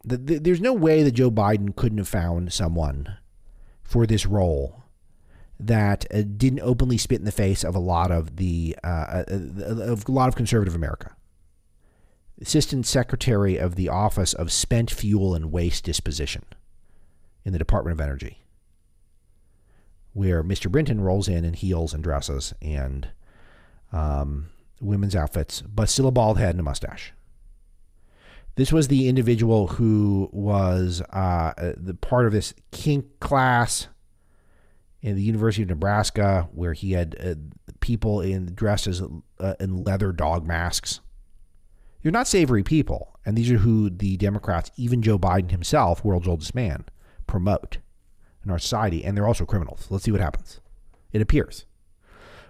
[0.05, 3.17] the, the, there's no way that Joe Biden couldn't have found someone
[3.83, 4.85] for this role
[5.59, 9.25] that uh, didn't openly spit in the face of a lot of the uh, uh,
[9.29, 11.15] of a lot of conservative America.
[12.41, 16.45] Assistant Secretary of the Office of Spent Fuel and Waste Disposition
[17.45, 18.39] in the Department of Energy,
[20.13, 20.71] where Mr.
[20.71, 23.09] Brinton rolls in in heels and dresses and
[23.93, 27.13] um, women's outfits, but still a bald head and a mustache.
[28.57, 33.89] This was the individual who was uh, the part of this kink class
[35.03, 37.35] in the University of Nebraska, where he had uh,
[37.81, 39.03] people in dressed as
[39.39, 41.01] uh, in leather dog masks.
[42.03, 46.29] You're not savory people, and these are who the Democrats, even Joe Biden himself, world's
[46.29, 46.85] oldest man,
[47.27, 47.79] promote
[48.45, 49.87] in our society, and they're also criminals.
[49.91, 50.61] Let's see what happens.
[51.13, 51.67] It appears.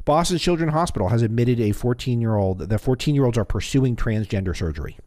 [0.05, 3.96] Boston Children's Hospital has admitted a 14 year old that 14 year olds are pursuing
[3.96, 4.98] transgender surgery.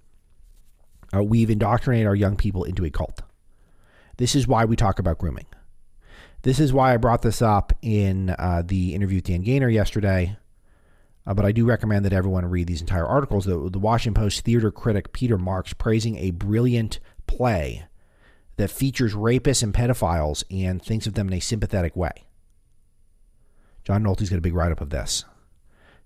[1.14, 3.22] Uh, we've indoctrinated our young people into a cult.
[4.18, 5.46] This is why we talk about grooming.
[6.44, 10.38] This is why I brought this up in uh, the interview with Dan Gainor yesterday.
[11.26, 13.46] Uh, but I do recommend that everyone read these entire articles.
[13.46, 17.86] The, the Washington Post theater critic Peter Marks praising a brilliant play
[18.58, 22.26] that features rapists and pedophiles and thinks of them in a sympathetic way.
[23.84, 25.26] John Nolte's got a big write up of this.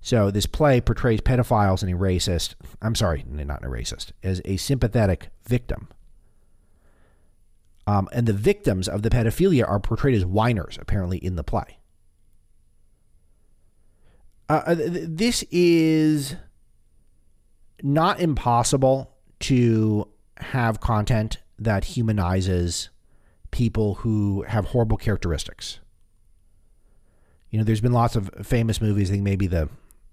[0.02, 4.58] So this play portrays pedophiles and a racist, I'm sorry, not a racist, as a
[4.58, 5.90] sympathetic victim.
[7.86, 11.80] Um, and the victims of the pedophilia are portrayed as whiners, apparently, in the play.
[14.50, 16.36] Uh, uh this is
[17.84, 20.08] not impossible to
[20.38, 22.89] have content that humanizes
[23.52, 25.80] people who have horrible characteristics.
[27.50, 29.10] You know, there's been lots of famous movies.
[29.10, 29.70] I think maybe the,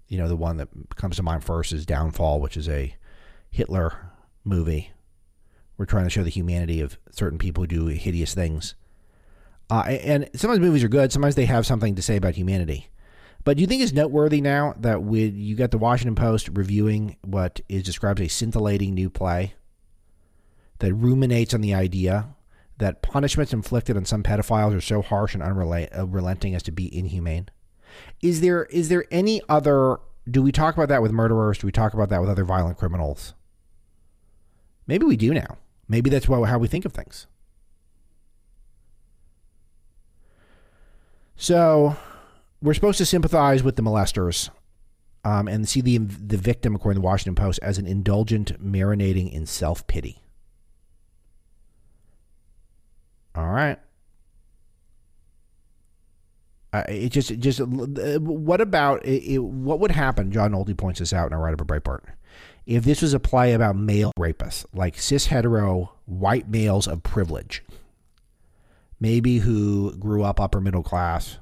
[0.07, 2.95] you know, the one that comes to mind first is Downfall, which is a
[3.51, 4.11] Hitler
[4.43, 4.91] movie.
[5.77, 8.75] We're trying to show the humanity of certain people who do hideous things.
[9.69, 11.11] Uh, and sometimes movies are good.
[11.11, 12.89] Sometimes they have something to say about humanity.
[13.43, 17.17] But do you think it's noteworthy now that with you got the Washington Post reviewing
[17.23, 19.53] what is described as a scintillating new play
[20.79, 22.27] that ruminates on the idea
[22.77, 26.95] that punishments inflicted on some pedophiles are so harsh and unrelenting uh, as to be
[26.95, 27.49] inhumane?
[28.21, 29.97] Is there is there any other?
[30.29, 31.59] Do we talk about that with murderers?
[31.59, 33.33] Do we talk about that with other violent criminals?
[34.87, 35.57] Maybe we do now.
[35.87, 37.27] Maybe that's how we think of things.
[41.35, 41.95] So
[42.61, 44.49] we're supposed to sympathize with the molesters
[45.23, 49.31] um, and see the the victim, according to the Washington Post, as an indulgent, marinating
[49.31, 50.21] in self pity.
[53.35, 53.77] All right.
[56.71, 60.31] Uh, it just, just, uh, what about it, it, what would happen?
[60.31, 62.03] John Nolte points this out in a write up of Breitbart.
[62.65, 67.63] If this was a play about male rapists, like cis hetero white males of privilege,
[68.99, 71.37] maybe who grew up upper middle class,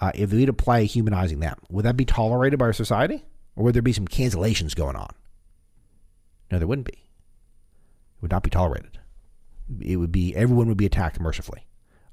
[0.00, 3.24] uh, if we'd apply humanizing them, would that be tolerated by our society?
[3.56, 5.14] Or would there be some cancellations going on?
[6.50, 6.92] No, there wouldn't be.
[6.94, 8.99] It would not be tolerated
[9.80, 11.66] it would be everyone would be attacked mercifully,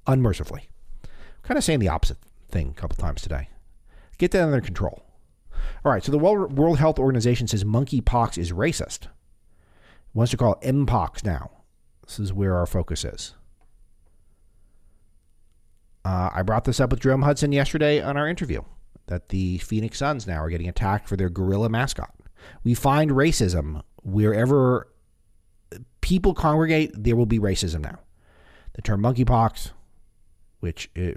[0.05, 0.69] unmercifully.
[1.03, 1.09] I'm
[1.43, 2.17] kind of saying the opposite
[2.49, 3.49] thing a couple times today.
[4.17, 5.03] Get that under control.
[5.85, 9.03] All right, so the World Health Organization says monkeypox is racist.
[9.05, 9.09] It
[10.13, 11.51] wants to call it mpox now.
[12.05, 13.35] This is where our focus is.
[16.05, 18.61] Uh, I brought this up with Jerome Hudson yesterday on our interview
[19.07, 22.13] that the Phoenix Suns now are getting attacked for their gorilla mascot.
[22.63, 24.87] We find racism wherever
[26.01, 27.99] people congregate, there will be racism now.
[28.73, 29.71] The term monkeypox,
[30.59, 31.11] which uh,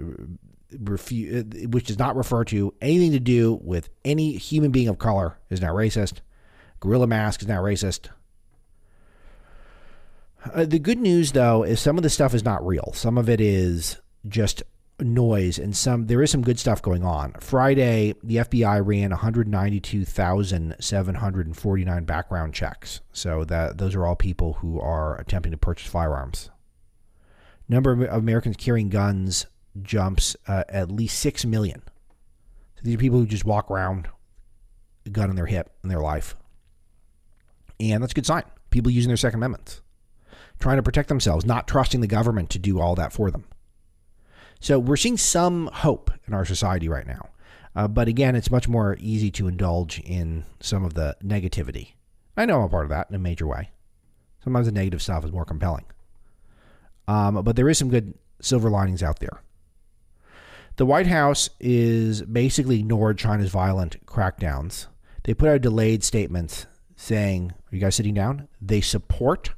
[0.73, 4.97] refu- uh, which does not refer to anything to do with any human being of
[4.97, 6.21] color, is now racist.
[6.79, 8.09] Gorilla mask is now racist.
[10.53, 12.91] Uh, the good news, though, is some of the stuff is not real.
[12.93, 14.63] Some of it is just
[15.01, 17.33] noise and some there is some good stuff going on.
[17.39, 23.01] Friday, the FBI ran 192,749 background checks.
[23.11, 26.49] So that those are all people who are attempting to purchase firearms.
[27.67, 29.47] Number of Americans carrying guns
[29.81, 31.81] jumps uh, at least 6 million.
[32.75, 34.09] So these are people who just walk around
[35.05, 36.35] a gun in their hip in their life.
[37.79, 38.43] And that's a good sign.
[38.69, 39.81] People using their second amendments.
[40.59, 43.45] Trying to protect themselves, not trusting the government to do all that for them.
[44.61, 47.29] So we're seeing some hope in our society right now.
[47.75, 51.93] Uh, but again, it's much more easy to indulge in some of the negativity.
[52.37, 53.71] I know I'm a part of that in a major way.
[54.43, 55.85] Sometimes the negative stuff is more compelling.
[57.07, 59.41] Um, but there is some good silver linings out there.
[60.75, 64.85] The White House is basically ignored China's violent crackdowns.
[65.23, 68.47] They put out delayed statements saying, Are you guys sitting down?
[68.61, 69.53] They support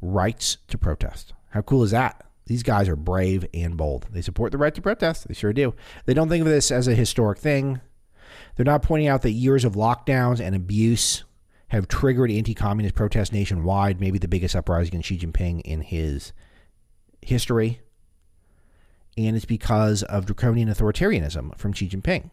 [0.00, 1.34] rights to protest.
[1.50, 2.24] How cool is that?
[2.46, 4.08] These guys are brave and bold.
[4.10, 5.28] They support the right to protest.
[5.28, 5.74] They sure do.
[6.06, 7.80] They don't think of this as a historic thing.
[8.56, 11.24] They're not pointing out that years of lockdowns and abuse
[11.68, 16.32] have triggered anti communist protests nationwide, maybe the biggest uprising in Xi Jinping in his
[17.22, 17.80] history.
[19.16, 22.30] And it's because of draconian authoritarianism from Xi Jinping.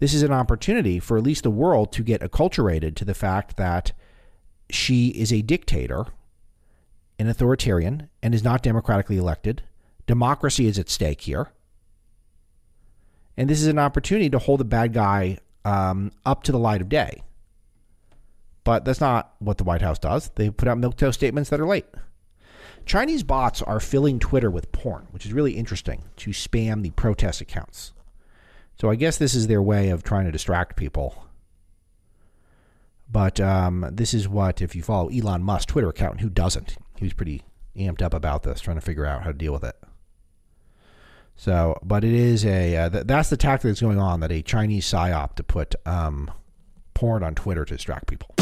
[0.00, 3.56] This is an opportunity for at least the world to get acculturated to the fact
[3.56, 3.92] that
[4.70, 6.06] Xi is a dictator,
[7.18, 9.62] an authoritarian, and is not democratically elected.
[10.06, 11.52] Democracy is at stake here.
[13.36, 16.80] And this is an opportunity to hold the bad guy um, up to the light
[16.80, 17.22] of day.
[18.64, 20.30] But that's not what the White House does.
[20.34, 21.86] They put out milquetoast statements that are late.
[22.86, 27.40] Chinese bots are filling Twitter with porn, which is really interesting to spam the protest
[27.40, 27.92] accounts.
[28.80, 31.26] So I guess this is their way of trying to distract people.
[33.10, 36.76] But um, this is what, if you follow Elon Musk's Twitter account, who doesn't?
[36.96, 37.42] He was pretty
[37.76, 39.76] amped up about this, trying to figure out how to deal with it.
[41.36, 44.42] So, but it is a uh, th- that's the tactic that's going on that a
[44.42, 46.30] Chinese psyop to put um,
[46.94, 48.34] porn on Twitter to distract people.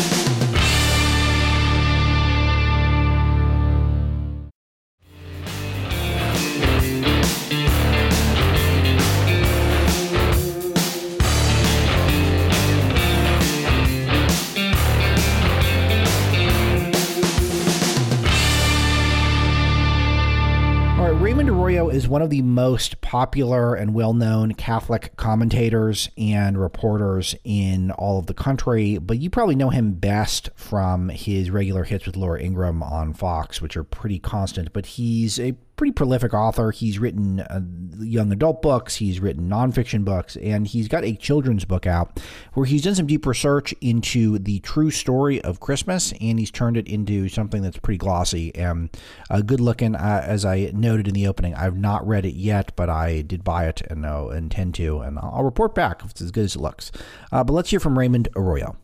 [21.92, 28.18] Is one of the most popular and well known Catholic commentators and reporters in all
[28.18, 32.40] of the country, but you probably know him best from his regular hits with Laura
[32.40, 34.72] Ingraham on Fox, which are pretty constant.
[34.72, 36.70] But he's a pretty prolific author.
[36.70, 37.60] He's written uh,
[37.98, 42.20] young adult books, he's written nonfiction books, and he's got a children's book out
[42.54, 46.76] where he's done some deep research into the true story of Christmas, and he's turned
[46.76, 48.96] it into something that's pretty glossy and
[49.28, 49.96] uh, good looking.
[49.96, 53.42] Uh, as I noted in the opening, I've not read it yet, but I did
[53.42, 56.54] buy it and uh, intend to, and I'll report back if it's as good as
[56.54, 56.92] it looks.
[57.32, 58.76] Uh, but let's hear from Raymond Arroyo.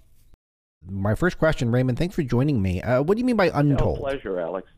[0.91, 2.83] My first question, Raymond, thanks for joining me.
[2.83, 4.01] Uh, what do you mean by untold?
[4.01, 4.69] No pleasure, Alex.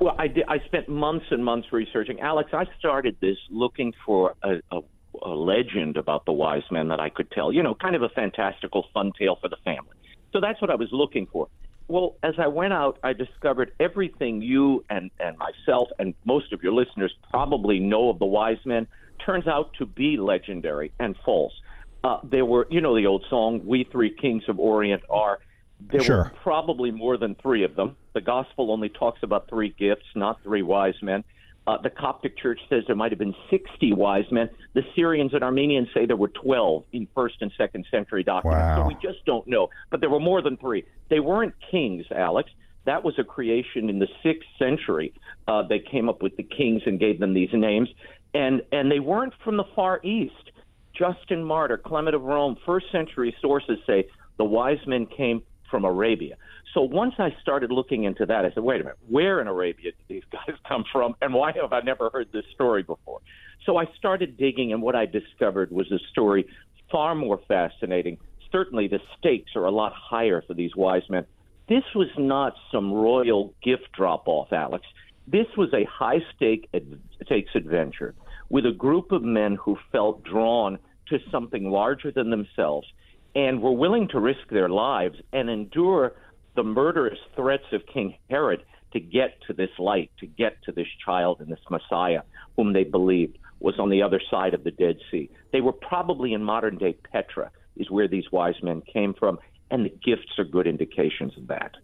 [0.00, 0.44] Well, I did.
[0.48, 2.20] I spent months and months researching.
[2.20, 4.80] Alex, I started this looking for a, a,
[5.22, 7.52] a legend about the wise men that I could tell.
[7.52, 9.96] You know, kind of a fantastical, fun tale for the family.
[10.32, 11.48] So that's what I was looking for.
[11.88, 16.62] Well, as I went out, I discovered everything you and, and myself and most of
[16.62, 18.86] your listeners probably know of the wise men
[19.26, 21.52] turns out to be legendary and false.
[22.04, 25.40] Uh, there were, you know, the old song, We Three Kings of Orient are
[25.80, 26.16] there sure.
[26.16, 27.96] were probably more than three of them.
[28.12, 31.24] The gospel only talks about three gifts, not three wise men.
[31.66, 34.48] Uh, the Coptic Church says there might have been 60 wise men.
[34.72, 38.60] The Syrians and Armenians say there were 12 in first and second century documents.
[38.60, 38.82] Wow.
[38.82, 39.68] So we just don't know.
[39.90, 40.84] But there were more than three.
[41.10, 42.50] They weren't kings, Alex.
[42.86, 45.12] That was a creation in the sixth century.
[45.46, 47.88] Uh, they came up with the kings and gave them these names,
[48.32, 50.50] and and they weren't from the Far East.
[50.94, 56.36] Justin Martyr, Clement of Rome, first century sources say the wise men came from Arabia.
[56.74, 59.92] So once I started looking into that, I said, wait a minute, where in Arabia
[59.92, 63.20] did these guys come from, and why have I never heard this story before?
[63.66, 66.46] So I started digging, and what I discovered was a story
[66.90, 68.18] far more fascinating.
[68.50, 71.24] Certainly, the stakes are a lot higher for these wise men.
[71.68, 74.84] This was not some royal gift drop off, Alex.
[75.28, 76.68] This was a high stake
[77.24, 78.14] stakes adventure
[78.48, 80.78] with a group of men who felt drawn
[81.08, 82.88] to something larger than themselves
[83.34, 86.12] and were willing to risk their lives and endure
[86.56, 88.62] the murderous threats of King Herod
[88.92, 92.22] to get to this light, to get to this child and this Messiah
[92.56, 95.30] whom they believed was on the other side of the Dead Sea.
[95.52, 99.38] They were probably in modern day Petra, is where these wise men came from,
[99.70, 101.76] and the gifts are good indications of that.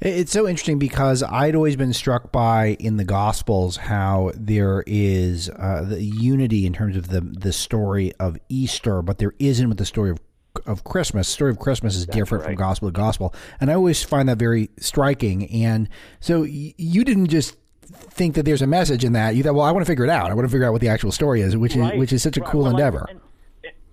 [0.00, 5.48] It's so interesting because I'd always been struck by in the Gospels how there is
[5.50, 9.78] uh, the unity in terms of the the story of Easter, but there isn't with
[9.78, 10.18] the story of
[10.66, 11.28] of Christmas.
[11.28, 12.50] The story of Christmas is That's different right.
[12.50, 15.46] from gospel to gospel, and I always find that very striking.
[15.50, 15.88] And
[16.20, 19.34] so y- you didn't just think that there's a message in that.
[19.34, 20.30] You thought, well, I want to figure it out.
[20.30, 21.94] I want to figure out what the actual story is, which Right.
[21.94, 22.50] is which is such a Right.
[22.50, 23.06] cool Well, I- endeavor.
[23.08, 23.20] and,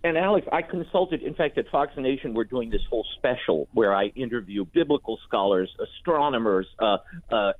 [0.04, 1.22] and Alex, I consulted.
[1.24, 5.76] In fact, at Fox Nation, we're doing this whole special where I interview biblical scholars,
[5.80, 6.98] astronomers, uh,
[7.32, 7.54] uh,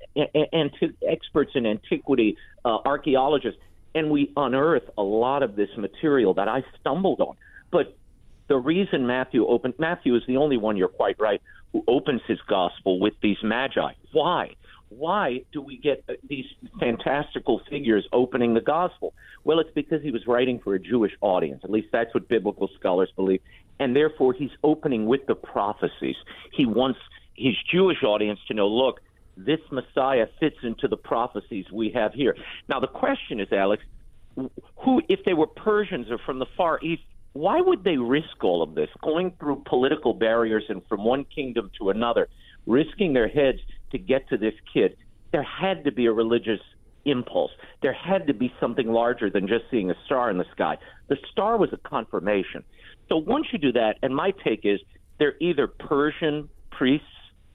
[0.52, 3.60] anti- experts in antiquity, uh, archaeologists,
[3.94, 7.34] and we unearth a lot of this material that I stumbled on.
[7.70, 7.96] But
[8.48, 10.76] the reason Matthew opened Matthew is the only one.
[10.76, 11.40] You're quite right.
[11.72, 13.92] Who opens his gospel with these magi?
[14.12, 14.54] Why?
[14.88, 16.46] Why do we get uh, these
[16.80, 19.12] fantastical figures opening the gospel?
[19.44, 21.60] Well, it's because he was writing for a Jewish audience.
[21.62, 23.42] At least that's what biblical scholars believe.
[23.78, 26.16] And therefore, he's opening with the prophecies.
[26.52, 26.98] He wants
[27.34, 29.00] his Jewish audience to know look,
[29.36, 32.34] this Messiah fits into the prophecies we have here.
[32.68, 33.84] Now, the question is, Alex,
[34.76, 38.62] who, if they were Persians or from the Far East, why would they risk all
[38.62, 42.28] of this, going through political barriers and from one kingdom to another,
[42.66, 43.58] risking their heads
[43.92, 44.96] to get to this kid?
[45.32, 46.60] There had to be a religious
[47.04, 47.50] impulse.
[47.82, 50.78] There had to be something larger than just seeing a star in the sky.
[51.08, 52.64] The star was a confirmation.
[53.08, 54.80] So once you do that, and my take is
[55.18, 57.06] they're either Persian priests,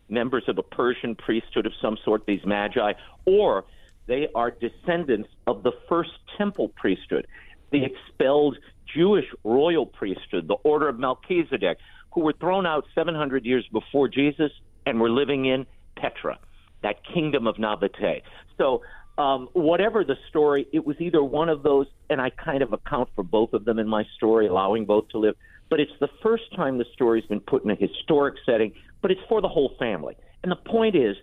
[0.10, 2.94] members of a Persian priesthood of some sort, these magi,
[3.26, 3.66] or
[4.08, 7.26] they are descendants of the first temple priesthood,
[7.72, 8.58] the expelled
[8.96, 11.78] Jewish royal priesthood, the order of Melchizedek,
[12.14, 14.52] who were thrown out 700 years before Jesus
[14.86, 15.66] and were living in
[15.96, 16.38] Petra,
[16.82, 18.22] that kingdom of Nabatea.
[18.58, 18.82] So,
[19.18, 23.10] um, whatever the story, it was either one of those, and I kind of account
[23.14, 25.36] for both of them in my story, allowing both to live.
[25.70, 29.22] But it's the first time the story's been put in a historic setting, but it's
[29.30, 30.16] for the whole family.
[30.42, 31.16] And the point is,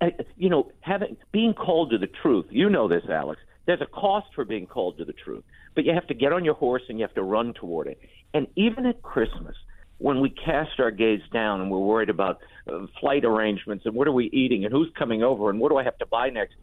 [0.00, 0.06] uh,
[0.36, 2.46] you know, having being called to the truth.
[2.50, 3.40] You know this, Alex.
[3.66, 5.44] There's a cost for being called to the truth,
[5.78, 8.00] but you have to get on your horse and you have to run toward it.
[8.34, 9.54] And even at Christmas,
[9.98, 14.08] when we cast our gaze down and we're worried about uh, flight arrangements and what
[14.08, 16.56] are we eating and who's coming over and what do I have to buy next,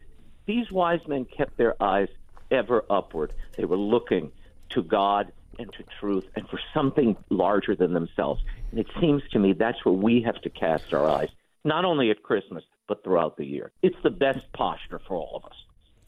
[0.44, 2.08] these wise men kept their eyes
[2.50, 3.32] ever upward.
[3.56, 4.32] They were looking
[4.72, 8.42] to God and to truth and for something larger than themselves.
[8.70, 11.30] And it seems to me that's where we have to cast our eyes,
[11.64, 13.72] not only at Christmas, but throughout the year.
[13.80, 15.56] It's the best posture for all of us.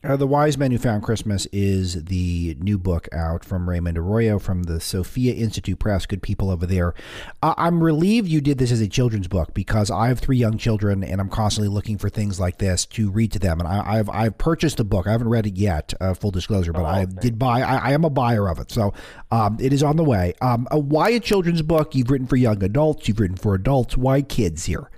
[0.04, 4.38] Uh, the Wise Men Who Found Christmas is the new book out from Raymond Arroyo
[4.38, 6.06] from the Sophia Institute Press.
[6.06, 6.94] Good people over there.
[7.42, 10.56] Uh, I'm relieved you did this as a children's book because I have three young
[10.56, 13.58] children and I'm constantly looking for things like this to read to them.
[13.58, 15.08] And I, have I've purchased the book.
[15.08, 17.62] I haven't read it yet, uh, full disclosure, but oh, I did buy.
[17.62, 18.94] I, I, am a buyer of it, so
[19.32, 20.32] um, it is on the way.
[20.40, 21.96] Um, uh, why a children's book?
[21.96, 23.08] You've written for young adults.
[23.08, 23.96] You've written for adults.
[23.96, 24.90] Why kids here?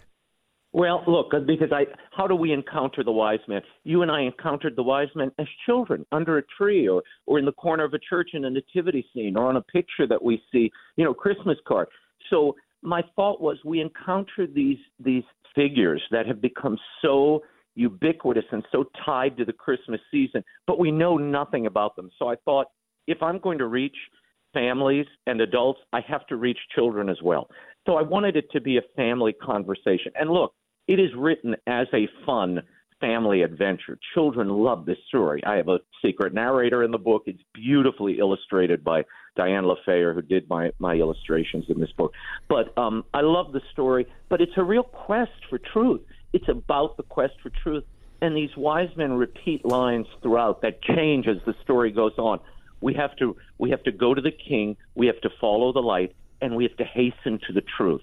[0.72, 3.60] Well, look, uh, because I, how do we encounter the wise men?
[3.82, 7.44] You and I encountered the wise men as children under a tree or, or in
[7.44, 10.40] the corner of a church in a nativity scene or on a picture that we
[10.52, 11.88] see, you know, Christmas card.
[12.28, 15.24] So my thought was we encounter these, these
[15.56, 17.42] figures that have become so
[17.74, 22.10] ubiquitous and so tied to the Christmas season, but we know nothing about them.
[22.16, 22.66] So I thought
[23.08, 23.96] if I'm going to reach
[24.52, 27.48] families and adults, I have to reach children as well.
[27.86, 30.12] So I wanted it to be a family conversation.
[30.14, 30.52] And look,
[30.90, 32.62] it is written as a fun
[33.00, 33.96] family adventure.
[34.12, 35.40] Children love this story.
[35.46, 37.22] I have a secret narrator in the book.
[37.26, 39.04] It's beautifully illustrated by
[39.36, 42.12] Diane LaFayer, who did my, my illustrations in this book.
[42.48, 46.00] But um, I love the story, but it's a real quest for truth.
[46.32, 47.84] It's about the quest for truth.
[48.20, 52.40] And these wise men repeat lines throughout that change as the story goes on.
[52.80, 55.80] We have to we have to go to the king, we have to follow the
[55.80, 58.00] light, and we have to hasten to the truth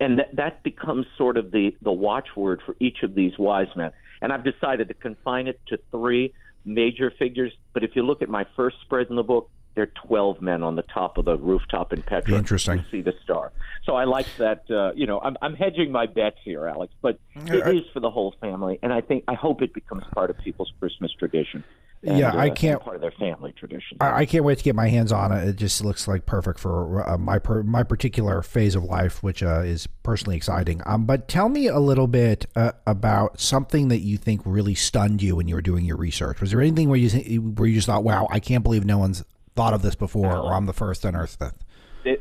[0.00, 3.92] and that, that becomes sort of the, the watchword for each of these wise men.
[4.20, 6.32] And I've decided to confine it to three
[6.64, 7.52] major figures.
[7.72, 10.62] But if you look at my first spread in the book, there are 12 men
[10.62, 12.34] on the top of the rooftop in Petra.
[12.34, 12.78] Interesting.
[12.78, 13.52] To see the star.
[13.84, 14.68] So I like that.
[14.70, 18.10] Uh, you know, I'm, I'm hedging my bets here, Alex, but it is for the
[18.10, 21.62] whole family, and I think I hope it becomes part of people's Christmas tradition.
[22.02, 23.96] And, yeah, I uh, can't part of their family tradition.
[24.00, 25.48] I, I, can't wait to get my hands on it.
[25.48, 29.42] It just looks like perfect for uh, my per, my particular phase of life, which
[29.42, 30.82] uh, is personally exciting.
[30.86, 35.22] Um, but tell me a little bit uh, about something that you think really stunned
[35.22, 36.40] you when you were doing your research.
[36.40, 39.24] Was there anything where you where you just thought, "Wow, I can't believe no one's
[39.54, 41.54] thought of this before," or "I'm the first on earth that."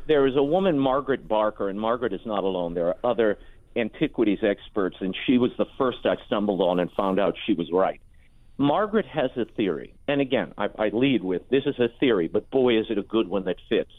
[0.07, 2.73] There is a woman, Margaret Barker, and Margaret is not alone.
[2.73, 3.37] There are other
[3.75, 7.69] antiquities experts, and she was the first I stumbled on and found out she was
[7.71, 8.01] right
[8.57, 12.49] Margaret has a theory, and again, I, I lead with this is a theory, but
[12.51, 13.91] boy, is it a good one that fits.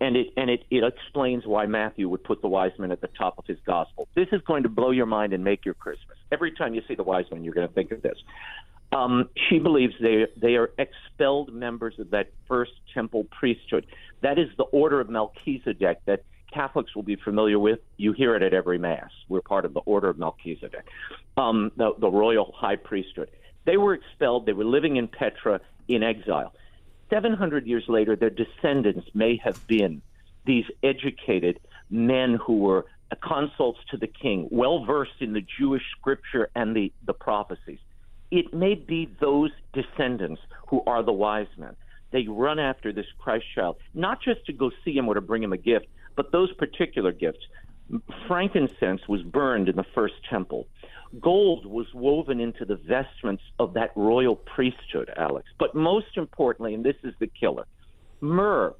[0.00, 3.08] And it and it, it explains why Matthew would put the wise men at the
[3.16, 4.08] top of his gospel.
[4.14, 6.18] This is going to blow your mind and make your Christmas.
[6.32, 8.18] Every time you see the wise men, you're going to think of this.
[8.92, 13.86] Um, she believes they they are expelled members of that first temple priesthood.
[14.22, 17.80] That is the order of Melchizedek that Catholics will be familiar with.
[17.96, 19.10] You hear it at every mass.
[19.28, 20.84] We're part of the order of Melchizedek,
[21.36, 23.30] um, the, the royal high priesthood.
[23.64, 24.46] They were expelled.
[24.46, 26.54] They were living in Petra in exile.
[27.10, 30.02] 700 years later, their descendants may have been
[30.46, 31.60] these educated
[31.90, 32.86] men who were
[33.22, 37.78] consults to the king, well versed in the Jewish scripture and the, the prophecies.
[38.30, 41.76] It may be those descendants who are the wise men.
[42.10, 45.42] They run after this Christ child, not just to go see him or to bring
[45.42, 45.86] him a gift,
[46.16, 47.40] but those particular gifts.
[48.26, 50.66] Frankincense was burned in the first temple.
[51.20, 55.48] Gold was woven into the vestments of that royal priesthood, Alex.
[55.58, 57.66] But most importantly, and this is the killer,
[58.20, 58.74] myrrh,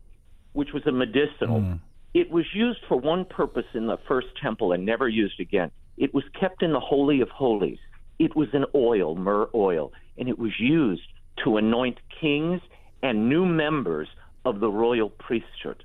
[0.53, 1.81] which was a medicinal, mm.
[2.13, 5.71] it was used for one purpose in the first temple and never used again.
[5.97, 7.79] It was kept in the Holy of Holies.
[8.19, 11.07] It was an oil, myrrh oil, and it was used
[11.45, 12.61] to anoint kings
[13.03, 14.09] and new members
[14.45, 15.85] of the royal priesthood.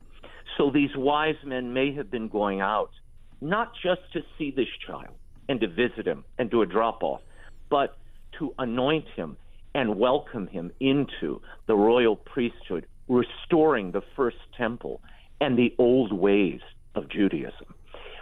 [0.57, 2.91] So these wise men may have been going out
[3.41, 5.13] not just to see this child
[5.47, 7.21] and to visit him and do a drop off,
[7.69, 7.97] but
[8.37, 9.37] to anoint him
[9.73, 15.01] and welcome him into the royal priesthood, restoring the first temple
[15.41, 16.61] and the old ways
[16.95, 17.73] of Judaism.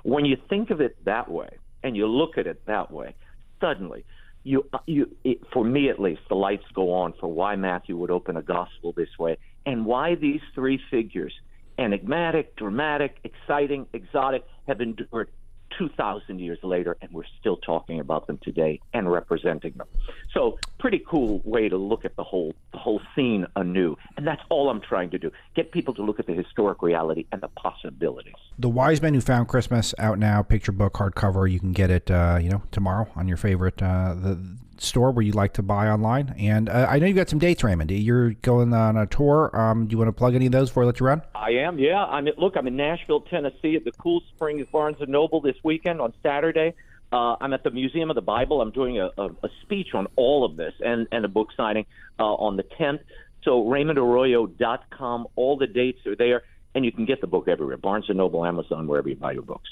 [0.03, 1.49] When you think of it that way
[1.84, 3.15] and you look at it that way,
[3.59, 4.05] suddenly
[4.43, 7.97] you uh, you it, for me at least the lights go on for why Matthew
[7.97, 11.34] would open a gospel this way and why these three figures
[11.78, 15.30] enigmatic, dramatic, exciting, exotic have endured
[15.78, 19.88] 2,000 years later, and we're still talking about them today and representing them.
[20.34, 24.42] So, pretty cool way to look at the whole the whole scene anew, and that's
[24.50, 27.50] all I'm trying to do: get people to look at the historic reality and the
[27.50, 28.34] possibilities.
[28.58, 31.50] The Wise Men Who Found Christmas out now, picture book, hardcover.
[31.50, 35.24] You can get it, uh, you know, tomorrow on your favorite uh, the store where
[35.24, 36.34] you like to buy online.
[36.38, 37.92] And uh, I know you've got some dates, Raymond.
[37.92, 39.50] You're going on a tour.
[39.54, 41.22] Um, do you want to plug any of those before I let you run?
[41.36, 41.80] I am.
[41.80, 42.04] Yeah.
[42.04, 42.28] I'm.
[42.28, 46.02] at, Look, I'm in Nashville, Tennessee, at the Cool Springs Barnes and Noble this weekend
[46.02, 46.74] on Saturday.
[47.12, 48.62] Uh, I'm at the Museum of the Bible.
[48.62, 51.86] I'm doing a, a, a speech on all of this and, and a book signing
[52.20, 53.00] uh, on the 10th.
[53.44, 55.28] So RaymondArroyo.com.
[55.36, 56.44] All the dates are there,
[56.76, 59.44] and you can get the book everywhere: Barnes and Noble, Amazon, wherever you buy your
[59.44, 59.70] books.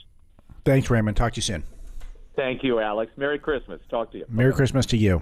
[0.63, 1.17] Thanks, Raymond.
[1.17, 1.63] Talk to you soon.
[2.35, 3.11] Thank you, Alex.
[3.17, 3.79] Merry Christmas.
[3.89, 4.25] Talk to you.
[4.29, 5.21] Merry Christmas to you.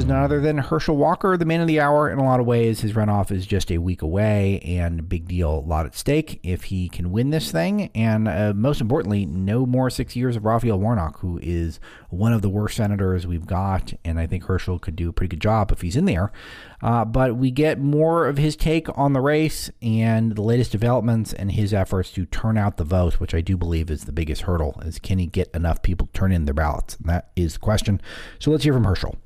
[0.00, 2.08] Is none other than Herschel Walker, the man of the hour.
[2.10, 5.58] In a lot of ways, his runoff is just a week away, and big deal,
[5.58, 7.90] a lot at stake if he can win this thing.
[7.94, 12.40] And uh, most importantly, no more six years of Raphael Warnock, who is one of
[12.40, 13.92] the worst senators we've got.
[14.02, 16.32] And I think Herschel could do a pretty good job if he's in there.
[16.80, 21.34] Uh, but we get more of his take on the race and the latest developments
[21.34, 24.42] and his efforts to turn out the vote, which I do believe is the biggest
[24.42, 24.80] hurdle.
[24.82, 26.96] Is can he get enough people to turn in their ballots?
[26.96, 28.00] And that is the question.
[28.38, 29.16] So let's hear from Herschel.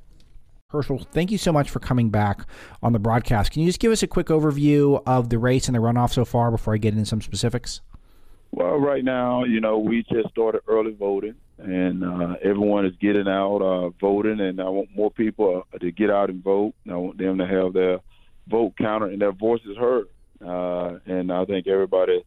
[0.74, 2.46] Herschel, thank you so much for coming back
[2.82, 3.52] on the broadcast.
[3.52, 6.24] Can you just give us a quick overview of the race and the runoff so
[6.24, 7.80] far before I get into some specifics?
[8.50, 13.26] Well, right now, you know, we just started early voting, and uh, everyone is getting
[13.26, 16.74] out uh, voting, and I want more people uh, to get out and vote.
[16.88, 17.98] I want them to have their
[18.46, 20.06] vote counted and their voices heard.
[20.44, 22.24] Uh, and I think everybody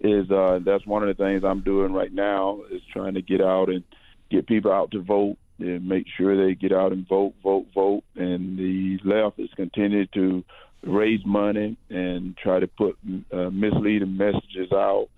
[0.00, 0.30] is.
[0.30, 3.68] Uh, that's one of the things I'm doing right now is trying to get out
[3.68, 3.84] and
[4.30, 8.02] get people out to vote and make sure they get out and vote, vote, vote.
[8.16, 10.44] And the left is continuing to
[10.82, 12.96] raise money and try to put
[13.32, 15.08] uh, misleading messages out.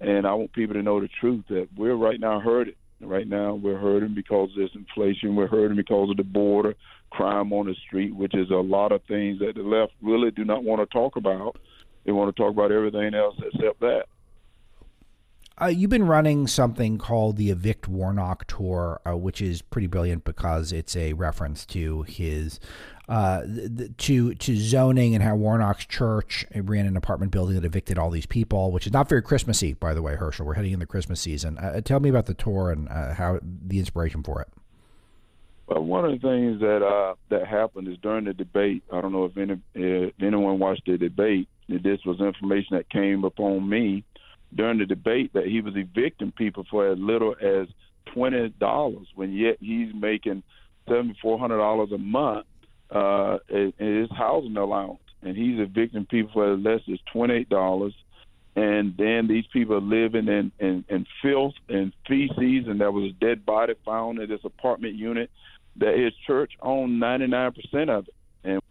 [0.00, 2.74] And I want people to know the truth that we're right now hurting.
[3.00, 5.36] Right now, we're hurting because of this inflation.
[5.36, 6.74] We're hurting because of the border,
[7.10, 10.44] crime on the street, which is a lot of things that the left really do
[10.44, 11.56] not want to talk about.
[12.04, 14.04] They want to talk about everything else except that.
[15.58, 20.22] Uh, you've been running something called the Evict Warnock Tour, uh, which is pretty brilliant
[20.24, 22.60] because it's a reference to his
[23.08, 23.40] uh,
[23.96, 28.26] to to zoning and how Warnock's church ran an apartment building that evicted all these
[28.26, 30.44] people, which is not very Christmassy, by the way, Herschel.
[30.44, 31.56] We're heading in the Christmas season.
[31.56, 34.48] Uh, tell me about the tour and uh, how the inspiration for it.
[35.68, 38.82] Well, one of the things that uh, that happened is during the debate.
[38.92, 41.48] I don't know if any if anyone watched the debate.
[41.66, 44.04] This was information that came upon me
[44.54, 47.68] during the debate that he was evicting people for as little as
[48.12, 50.42] twenty dollars, when yet he's making
[50.88, 52.46] seventy four hundred dollars a month
[52.90, 57.48] uh, in his housing allowance, and he's evicting people for as less as twenty eight
[57.48, 57.94] dollars.
[58.54, 63.10] And then these people are living in, in, in filth and feces, and there was
[63.10, 65.30] a dead body found in this apartment unit
[65.78, 67.54] that his church owned 99%
[67.90, 68.14] of it.
[68.44, 68.62] And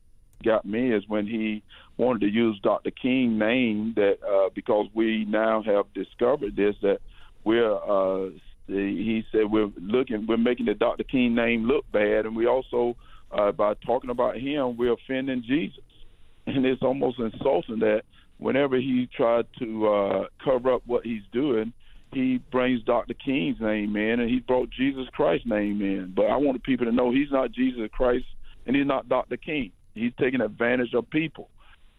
[0.43, 1.61] got me is when he
[1.97, 2.91] wanted to use Dr.
[2.91, 6.99] King name that uh, because we now have discovered this that
[7.43, 8.31] we're uh,
[8.67, 11.03] he said we're looking we're making the Dr.
[11.03, 12.95] King name look bad and we also
[13.31, 15.83] uh, by talking about him we're offending Jesus
[16.47, 18.01] and it's almost insulting that
[18.37, 21.71] whenever he tried to uh, cover up what he's doing
[22.11, 23.13] he brings Dr.
[23.13, 26.91] King's name in and he brought Jesus Christ's name in but I want people to
[26.91, 28.25] know he's not Jesus Christ
[28.65, 29.37] and he's not Dr.
[29.37, 31.49] King he's taking advantage of people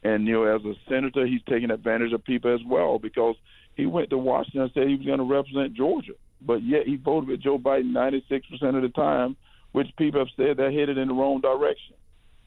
[0.06, 3.34] and you know, as a senator, he's taking advantage of people as well because
[3.74, 6.94] he went to Washington and said he was going to represent Georgia, but yet he
[6.94, 9.36] voted with Joe Biden 96% of the time,
[9.72, 11.96] which people have said they're headed in the wrong direction.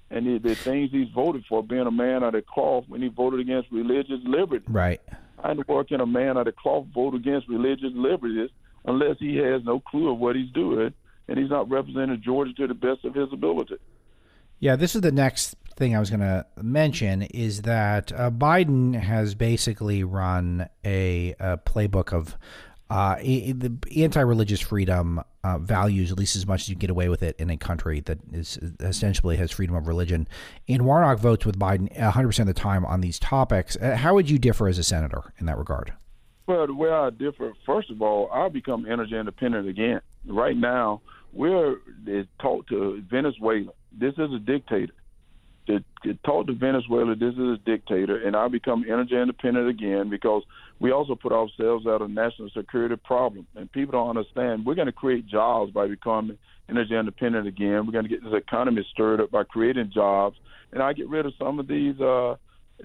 [0.09, 3.01] And the, the things he's voted for, being a man out of the cloth, when
[3.01, 4.65] he voted against religious liberty.
[4.67, 5.01] Right.
[5.43, 8.49] I work in a man out of the cloth vote against religious liberties
[8.85, 10.93] unless he has no clue of what he's doing
[11.27, 13.75] and he's not representing Georgia to the best of his ability.
[14.59, 18.93] Yeah, this is the next thing I was going to mention is that uh, Biden
[18.93, 22.37] has basically run a, a playbook of
[22.89, 27.23] uh, the anti-religious freedom uh, values at least as much as you get away with
[27.23, 30.27] it in a country that is essentially has freedom of religion.
[30.67, 33.77] And Warnock votes with Biden 100% of the time on these topics.
[33.77, 35.93] Uh, how would you differ as a senator in that regard?
[36.47, 40.01] Well, the way I differ, first of all, I'll become energy independent again.
[40.25, 41.01] Right now,
[41.31, 41.75] we're
[42.41, 43.71] taught to Venezuela.
[43.91, 44.93] This is a dictator
[46.03, 50.43] to talk to Venezuela, this is a dictator, and I become energy independent again because
[50.79, 53.45] we also put ourselves at a national security problem.
[53.55, 56.37] And people don't understand we're going to create jobs by becoming
[56.69, 57.85] energy independent again.
[57.85, 60.37] We're going to get this economy stirred up by creating jobs,
[60.71, 62.35] and I get rid of some of these uh,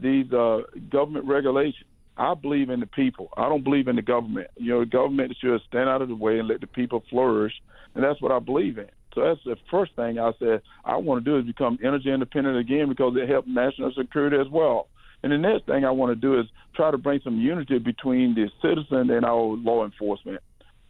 [0.00, 1.86] these uh, government regulations.
[2.16, 3.28] I believe in the people.
[3.36, 4.48] I don't believe in the government.
[4.56, 7.52] You know, the government should stand out of the way and let the people flourish,
[7.94, 8.88] and that's what I believe in.
[9.14, 12.58] So that's the first thing I said I want to do is become energy independent
[12.58, 14.88] again because it helps national security as well.
[15.22, 18.34] And the next thing I want to do is try to bring some unity between
[18.34, 20.40] the citizen and our law enforcement.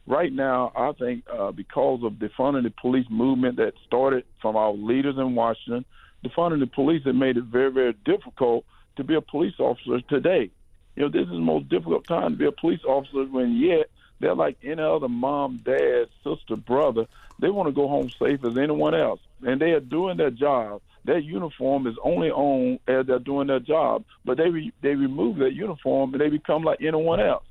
[0.07, 4.73] Right now, I think uh, because of defunding the police movement that started from our
[4.73, 5.85] leaders in Washington,
[6.25, 8.65] defunding the police has made it very, very difficult
[8.97, 10.51] to be a police officer today.
[10.97, 13.89] You know, this is the most difficult time to be a police officer when yet
[14.21, 17.07] they're like any other mom, dad, sister, brother.
[17.41, 20.81] They want to go home safe as anyone else, and they are doing their job.
[21.05, 25.37] Their uniform is only on as they're doing their job, but they re- they remove
[25.39, 27.45] that uniform and they become like anyone else.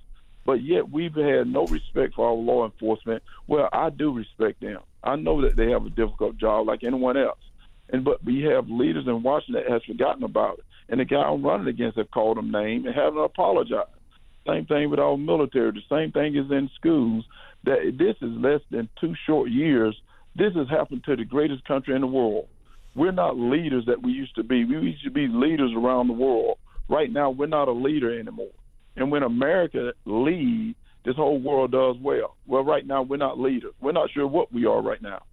[0.45, 3.21] But yet we've had no respect for our law enforcement.
[3.47, 4.79] Well, I do respect them.
[5.03, 7.37] I know that they have a difficult job like anyone else.
[7.89, 10.65] And but we have leaders in Washington that has forgotten about it.
[10.89, 13.89] And the guy I'm running against have called them name and haven't apologized.
[14.47, 15.71] Same thing with our military.
[15.71, 17.25] The same thing is in schools.
[17.63, 19.95] That this is less than two short years.
[20.35, 22.47] This has happened to the greatest country in the world.
[22.95, 24.65] We're not leaders that we used to be.
[24.65, 26.57] We used to be leaders around the world.
[26.89, 28.51] Right now, we're not a leader anymore.
[28.95, 32.35] And when America leads, this whole world does well.
[32.45, 33.73] Well, right now, we're not leaders.
[33.81, 35.23] We're not sure what we are right now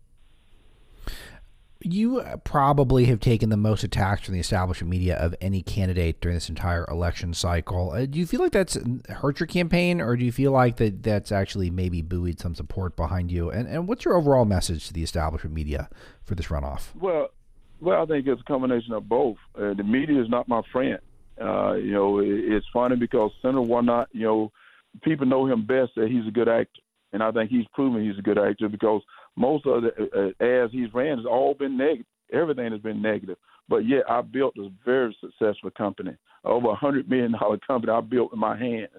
[1.82, 6.36] you probably have taken the most attacks from the establishment media of any candidate during
[6.36, 7.92] this entire election cycle.
[7.92, 8.78] Uh, do you feel like that's
[9.08, 12.96] hurt your campaign, or do you feel like that that's actually maybe buoyed some support
[12.96, 13.50] behind you?
[13.50, 15.88] And and what's your overall message to the establishment media
[16.22, 16.94] for this runoff?
[17.00, 17.28] Well,
[17.80, 19.36] well, I think it's a combination of both.
[19.56, 20.98] Uh, the media is not my friend.
[21.40, 24.52] Uh, you know, it, it's funny because Senator Warnock, you know,
[25.02, 26.80] people know him best that he's a good actor,
[27.12, 29.00] and I think he's proven he's a good actor because
[29.36, 32.06] most of the uh, ads he's ran has all been negative.
[32.32, 33.36] Everything has been negative.
[33.68, 38.00] But yet I built a very successful company, over a hundred million dollar company I
[38.00, 38.90] built with my hands.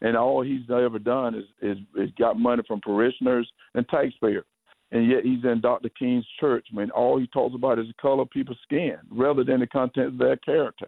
[0.00, 4.44] And all he's ever done is, is is got money from parishioners and taxpayers.
[4.92, 5.88] And yet he's in Dr.
[5.98, 6.66] King's church.
[6.72, 9.66] I mean, all he talks about is the color of people's skin rather than the
[9.66, 10.86] content of their character.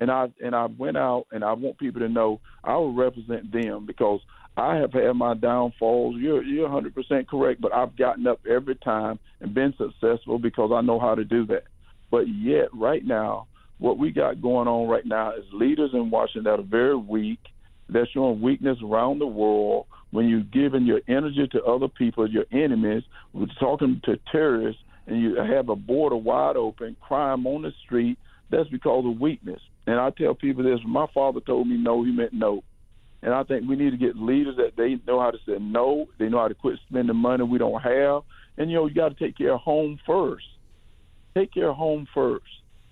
[0.00, 3.52] And I and I went out and I want people to know I will represent
[3.52, 4.20] them because
[4.56, 6.16] I have had my downfalls.
[6.18, 10.80] You're you're 100% correct, but I've gotten up every time and been successful because I
[10.80, 11.64] know how to do that.
[12.10, 13.46] But yet, right now,
[13.78, 17.40] what we got going on right now is leaders in Washington that are very weak.
[17.88, 19.86] They're showing weakness around the world.
[20.10, 25.22] When you're giving your energy to other people, your enemies, we're talking to terrorists, and
[25.22, 28.18] you have a border wide open, crime on the street,
[28.50, 29.60] that's because of weakness.
[29.86, 32.62] And I tell people this: my father told me no, he meant no.
[33.22, 36.06] And I think we need to get leaders that they know how to say no.
[36.18, 38.22] They know how to quit spending money we don't have.
[38.56, 40.46] And, you know, you got to take care of home first.
[41.36, 42.46] Take care of home first.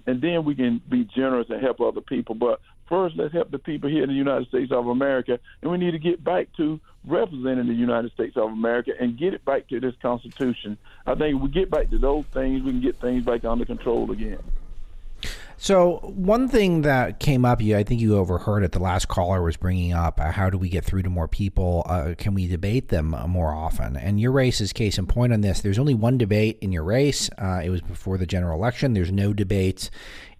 [0.06, 2.34] And then we can be generous and help other people.
[2.34, 5.38] But first, let's help the people here in the United States of America.
[5.62, 9.32] And we need to get back to representing the United States of America and get
[9.32, 10.76] it back to this Constitution.
[11.06, 13.64] I think if we get back to those things, we can get things back under
[13.64, 14.38] control again.
[15.60, 18.70] So one thing that came up, you I think you overheard it.
[18.70, 21.82] The last caller was bringing up uh, how do we get through to more people?
[21.86, 23.96] Uh, can we debate them more often?
[23.96, 25.60] And your race is case in point on this.
[25.60, 27.28] There's only one debate in your race.
[27.36, 28.94] Uh, it was before the general election.
[28.94, 29.90] There's no debates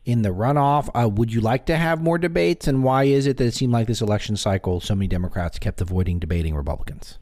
[0.05, 0.89] in the runoff.
[0.95, 2.69] Uh, would you like to have more debates?
[2.69, 5.81] And why is it that it seemed like this election cycle, so many Democrats kept
[5.81, 7.19] avoiding debating Republicans?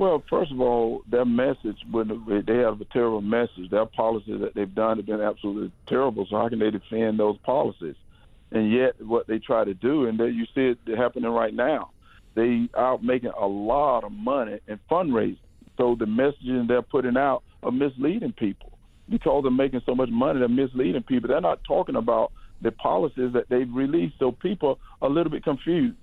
[0.00, 2.08] Well, first of all, their message when
[2.46, 3.68] they have a terrible message.
[3.70, 6.26] Their policies that they've done have been absolutely terrible.
[6.30, 7.96] So how can they defend those policies?
[8.50, 11.90] And yet, what they try to do, and you see it happening right now,
[12.34, 15.36] they are making a lot of money in fundraising.
[15.76, 18.78] So the messaging they're putting out are misleading people
[19.10, 20.38] because they're making so much money.
[20.38, 21.28] They're misleading people.
[21.28, 22.32] They're not talking about
[22.62, 24.14] the policies that they've released.
[24.18, 25.98] So people are a little bit confused.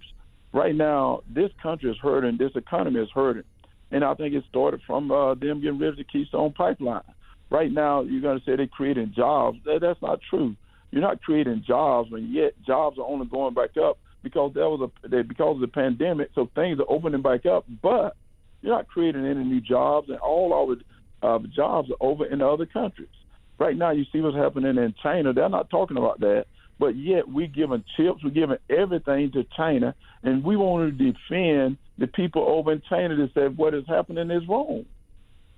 [0.53, 2.37] Right now, this country is hurting.
[2.37, 3.43] This economy is hurting
[3.91, 7.01] and I think it started from uh, them getting rid of the Keystone Pipeline.
[7.49, 9.59] Right now, you're going to say they're creating jobs.
[9.65, 10.55] That, that's not true.
[10.91, 14.89] You're not creating jobs, and yet jobs are only going back up because there was
[15.03, 16.29] a because of the pandemic.
[16.35, 18.15] So things are opening back up, but
[18.61, 20.53] you're not creating any new jobs, and all
[21.21, 23.09] our uh, jobs are over in other countries.
[23.59, 25.33] Right now, you see what's happening in China.
[25.33, 26.45] They're not talking about that,
[26.79, 31.77] but yet we're giving chips, we're giving everything to China, and we want to defend
[31.97, 34.85] the people over in China that said what is happening is wrong.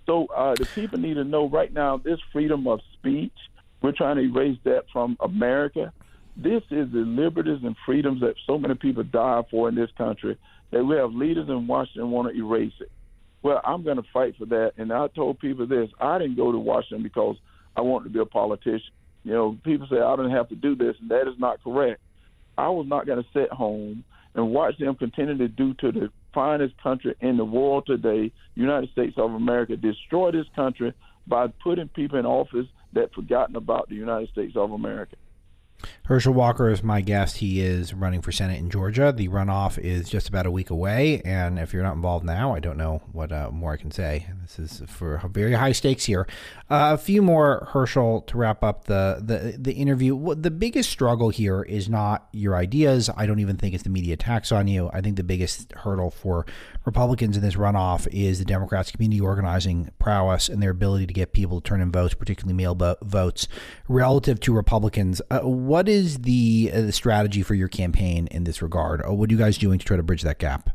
[0.06, 3.34] So uh, the people need to know right now this freedom of speech.
[3.82, 5.94] We're trying to erase that from America.
[6.36, 10.38] This is the liberties and freedoms that so many people die for in this country
[10.72, 12.92] that we have leaders in Washington want to erase it.
[13.42, 14.74] Well, I'm going to fight for that.
[14.78, 17.38] And I told people this I didn't go to Washington because
[17.76, 18.92] I wanted to be a politician.
[19.24, 22.02] You know, people say I don't have to do this, and that is not correct.
[22.58, 24.04] I was not going to sit home
[24.36, 28.90] and watch them continue to do to the finest country in the world today, United
[28.92, 30.94] States of America, destroy this country
[31.28, 35.16] by putting people in office that forgotten about the United States of America.
[36.06, 37.38] Herschel Walker is my guest.
[37.38, 39.14] He is running for Senate in Georgia.
[39.16, 42.60] The runoff is just about a week away, and if you're not involved now, I
[42.60, 44.28] don't know what uh, more I can say.
[44.42, 46.28] This is for very high stakes here.
[46.70, 50.36] Uh, a few more Herschel to wrap up the the the interview.
[50.36, 53.10] The biggest struggle here is not your ideas.
[53.16, 54.90] I don't even think it's the media attacks on you.
[54.92, 56.46] I think the biggest hurdle for
[56.86, 61.34] Republicans in this runoff is the Democrats' community organizing prowess and their ability to get
[61.34, 63.48] people to turn in votes, particularly mail votes,
[63.88, 65.22] relative to Republicans.
[65.30, 69.06] Uh, what is the, uh, the strategy for your campaign in this regard?
[69.06, 70.72] Or what are you guys doing to try to bridge that gap?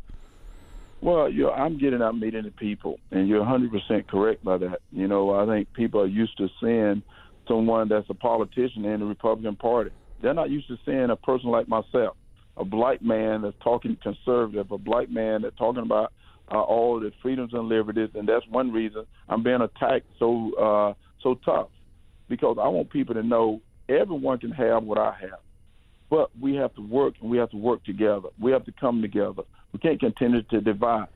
[1.00, 4.82] Well, you know, I'm getting out meeting the people, and you're 100% correct by that.
[4.92, 7.02] You know, I think people are used to seeing
[7.48, 9.90] someone that's a politician in the Republican Party.
[10.22, 12.16] They're not used to seeing a person like myself
[12.56, 16.12] a black man that's talking conservative, a black man that's talking about
[16.52, 20.94] uh, all the freedoms and liberties, and that's one reason I'm being attacked so uh,
[21.20, 21.70] so tough
[22.28, 25.40] because I want people to know everyone can have what I have,
[26.10, 28.28] but we have to work and we have to work together.
[28.40, 29.42] We have to come together.
[29.72, 31.08] We can't continue to divide.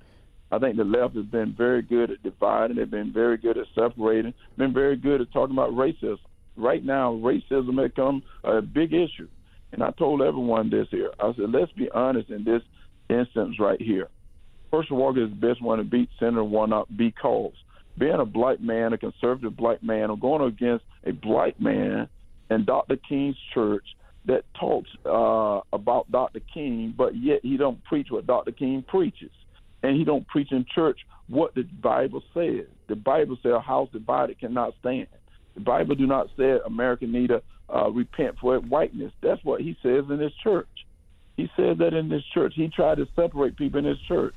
[0.50, 2.76] I think the left has been very good at dividing.
[2.76, 4.32] They've been very good at separating.
[4.56, 6.18] Been very good at talking about racism.
[6.56, 9.28] Right now, racism has become a big issue
[9.72, 11.10] and I told everyone this here.
[11.20, 12.62] I said, let's be honest in this
[13.10, 14.08] instance right here.
[14.72, 17.52] Herschel Walker is the best one to beat Senator Warnock because
[17.96, 22.08] being a black man, a conservative black man, or going against a black man
[22.50, 22.96] in Dr.
[22.96, 23.84] King's church
[24.26, 26.40] that talks uh, about Dr.
[26.52, 28.52] King, but yet he don't preach what Dr.
[28.52, 29.30] King preaches,
[29.82, 32.66] and he don't preach in church what the Bible says.
[32.88, 35.08] The Bible says a house divided cannot stand.
[35.54, 37.42] The Bible do not say America need to
[37.74, 39.12] uh, repent for whiteness.
[39.22, 40.68] That's what he says in his church.
[41.36, 42.54] He said that in his church.
[42.56, 44.34] He tried to separate people in his church.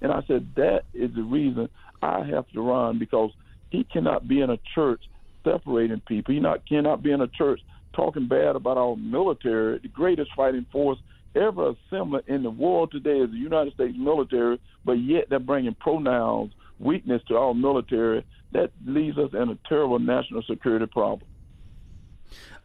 [0.00, 1.68] And I said, that is the reason
[2.02, 3.30] I have to run because
[3.70, 5.02] he cannot be in a church
[5.44, 6.34] separating people.
[6.34, 7.60] You not cannot be in a church
[7.94, 10.98] talking bad about our military, the greatest fighting force
[11.34, 15.74] ever assembled in the world today is the United States military, but yet they're bringing
[15.74, 18.24] pronouns, weakness to our military.
[18.52, 21.28] That leaves us in a terrible national security problem.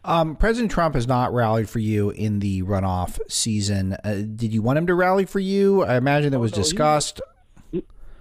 [0.04, 3.96] Um, President Trump has not rallied for you in the runoff season.
[4.04, 5.82] Uh, did you want him to rally for you?
[5.82, 7.20] I imagine that was no, discussed.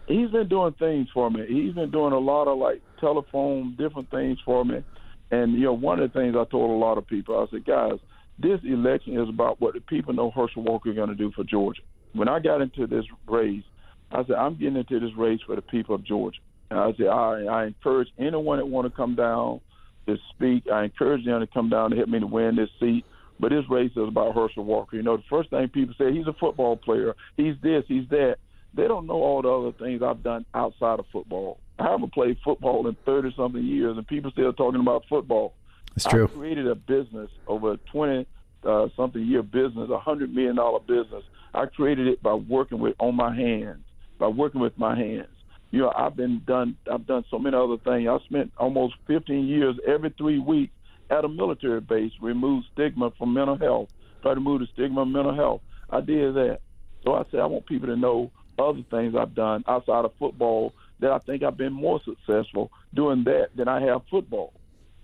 [0.08, 1.46] He, he's been doing things for me.
[1.48, 4.84] He's been doing a lot of like telephone, different things for me.
[5.32, 7.66] And you know, one of the things I told a lot of people, I said,
[7.66, 8.00] guys,
[8.38, 11.82] this election is about what the people know Herschel Walker going to do for Georgia.
[12.14, 13.64] When I got into this race,
[14.12, 16.40] I said, I'm getting into this race for the people of Georgia.
[16.70, 19.62] And I said, I, I encourage anyone that want to come down
[20.08, 20.66] to speak.
[20.72, 23.06] I encourage them to come down to help me to win this seat.
[23.40, 24.96] But this race is about Herschel Walker.
[24.96, 27.16] You know, the first thing people say, he's a football player.
[27.36, 28.38] He's this, he's that.
[28.76, 31.60] They don't know all the other things I've done outside of football.
[31.80, 35.54] I haven't played football in 30 something years, and people still talking about football.
[35.96, 36.26] It's true.
[36.26, 38.26] I created a business over a 20
[38.66, 41.24] uh, something year business, a hundred million dollar business.
[41.54, 43.84] I created it by working with on my hands,
[44.20, 45.28] by working with my hands
[45.76, 46.78] you know, I've been done.
[46.90, 48.08] I've done so many other things.
[48.10, 50.74] I spent almost 15 years every three weeks
[51.10, 53.90] at a military base, remove stigma from mental health,
[54.22, 55.62] try to remove the stigma of mental health.
[55.90, 56.60] I did that.
[57.04, 60.74] So I said I want people to know other things I've done outside of football
[61.00, 64.54] that I think I've been more successful doing that than I have football.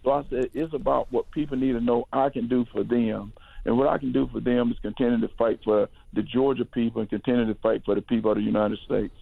[0.03, 3.33] So I said it's about what people need to know I can do for them.
[3.65, 7.01] And what I can do for them is continue to fight for the Georgia people
[7.01, 9.13] and continue to fight for the people of the United States.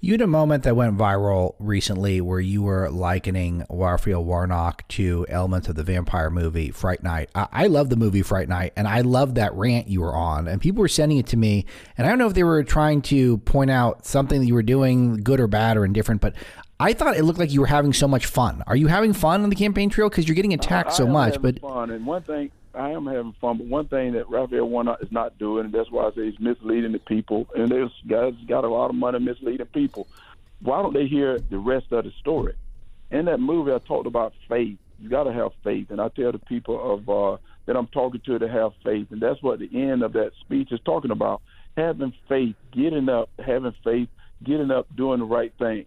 [0.00, 5.26] You had a moment that went viral recently where you were likening Raphael Warnock to
[5.28, 7.30] elements of the vampire movie Fright Night.
[7.34, 10.48] I, I love the movie Fright Night, and I love that rant you were on.
[10.48, 11.66] And people were sending it to me,
[11.96, 14.62] and I don't know if they were trying to point out something that you were
[14.62, 16.34] doing, good or bad or indifferent, but
[16.80, 18.64] I thought it looked like you were having so much fun.
[18.66, 20.08] Are you having fun on the campaign trail?
[20.08, 21.40] Because you're getting attacked so much.
[21.40, 24.98] But fun, and one thing I am having fun, but one thing that Raphael Warnock
[25.02, 27.46] is not doing, and that's why I say he's misleading the people.
[27.54, 30.06] And there's guys got a lot of money misleading people.
[30.62, 32.54] Why don't they hear the rest of the story?
[33.10, 34.78] In that movie, I talked about faith.
[34.98, 38.22] You got to have faith, and I tell the people of uh, that I'm talking
[38.24, 41.42] to to have faith, and that's what the end of that speech is talking about:
[41.76, 44.08] having faith, getting up, having faith,
[44.44, 45.84] getting up, doing the right thing.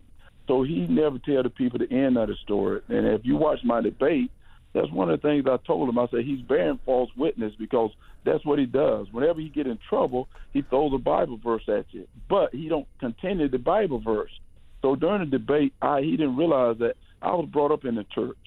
[0.47, 2.81] So he never tell the people the end of the story.
[2.89, 4.29] And if you watch my debate,
[4.75, 5.97] that's one of the things I told him.
[5.97, 7.91] I said he's bearing false witness because
[8.25, 9.07] that's what he does.
[9.09, 12.87] Whenever he get in trouble, he throws a Bible verse at you, but he don't
[12.99, 14.31] continue the Bible verse.
[14.81, 18.03] So during the debate, I he didn't realize that I was brought up in the
[18.13, 18.37] church.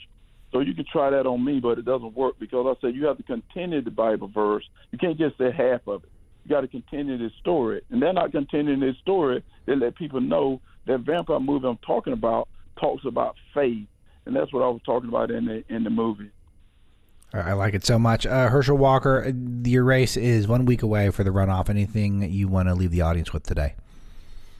[0.52, 3.06] So you can try that on me, but it doesn't work because I said you
[3.06, 4.64] have to continue the Bible verse.
[4.92, 6.10] You can't just say half of it.
[6.44, 9.42] You got to continue this story, and they're not continuing this story.
[9.64, 12.48] They let people know that vampire movie I'm talking about
[12.78, 13.86] talks about faith,
[14.28, 16.30] and that's what I was talking about in the in the movie.
[17.34, 18.24] I like it so much.
[18.24, 21.68] Uh, Herschel Walker, your race is one week away for the runoff.
[21.68, 23.74] Anything you want to leave the audience with today?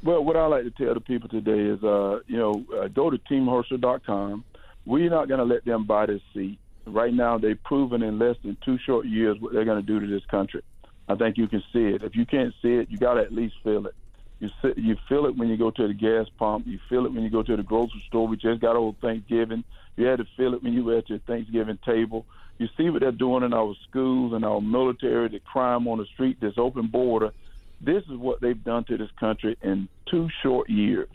[0.03, 3.09] Well, what I like to tell the people today is, uh, you know, uh, go
[3.09, 4.45] to teamherschel.com.
[4.85, 6.59] We're not going to let them buy this seat.
[6.87, 9.99] Right now, they've proven in less than two short years what they're going to do
[9.99, 10.62] to this country.
[11.09, 12.03] I think you can see it.
[12.03, 13.95] If you can't see it, you got to at least feel it.
[14.41, 16.66] You see, you feel it when you go to the gas pump.
[16.66, 18.28] You feel it when you go to the grocery store.
[18.28, 19.64] We just got old Thanksgiving.
[19.97, 22.24] You had to feel it when you were at your Thanksgiving table.
[22.59, 26.07] You see what they're doing in our schools and our military, the crime on the
[26.07, 27.32] street, this open border.
[27.80, 31.09] This is what they've done to this country in two short years.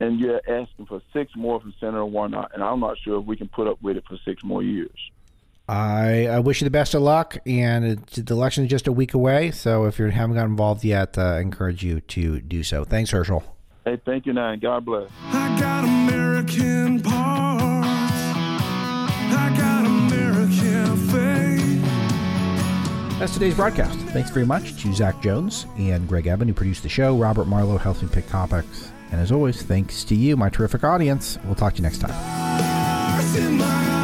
[0.00, 3.36] And you're asking for six more from Senator Warnock, and I'm not sure if we
[3.36, 4.90] can put up with it for six more years.
[5.66, 8.92] I, I wish you the best of luck, and it, the election is just a
[8.92, 9.50] week away.
[9.50, 12.84] So if you haven't got involved yet, uh, I encourage you to do so.
[12.84, 13.42] Thanks, Herschel.
[13.84, 14.58] Hey, thank you, Nine.
[14.60, 15.10] God bless.
[15.24, 17.86] I got American parts.
[19.36, 21.82] I got American faith.
[23.18, 23.98] That's today's broadcast.
[24.10, 27.16] Thanks very much to Zach Jones and Greg Evan, who produced the show.
[27.16, 28.90] Robert Marlowe helps me pick topics.
[29.12, 31.38] And as always, thanks to you, my terrific audience.
[31.44, 32.10] We'll talk to you next time.
[33.36, 34.03] In my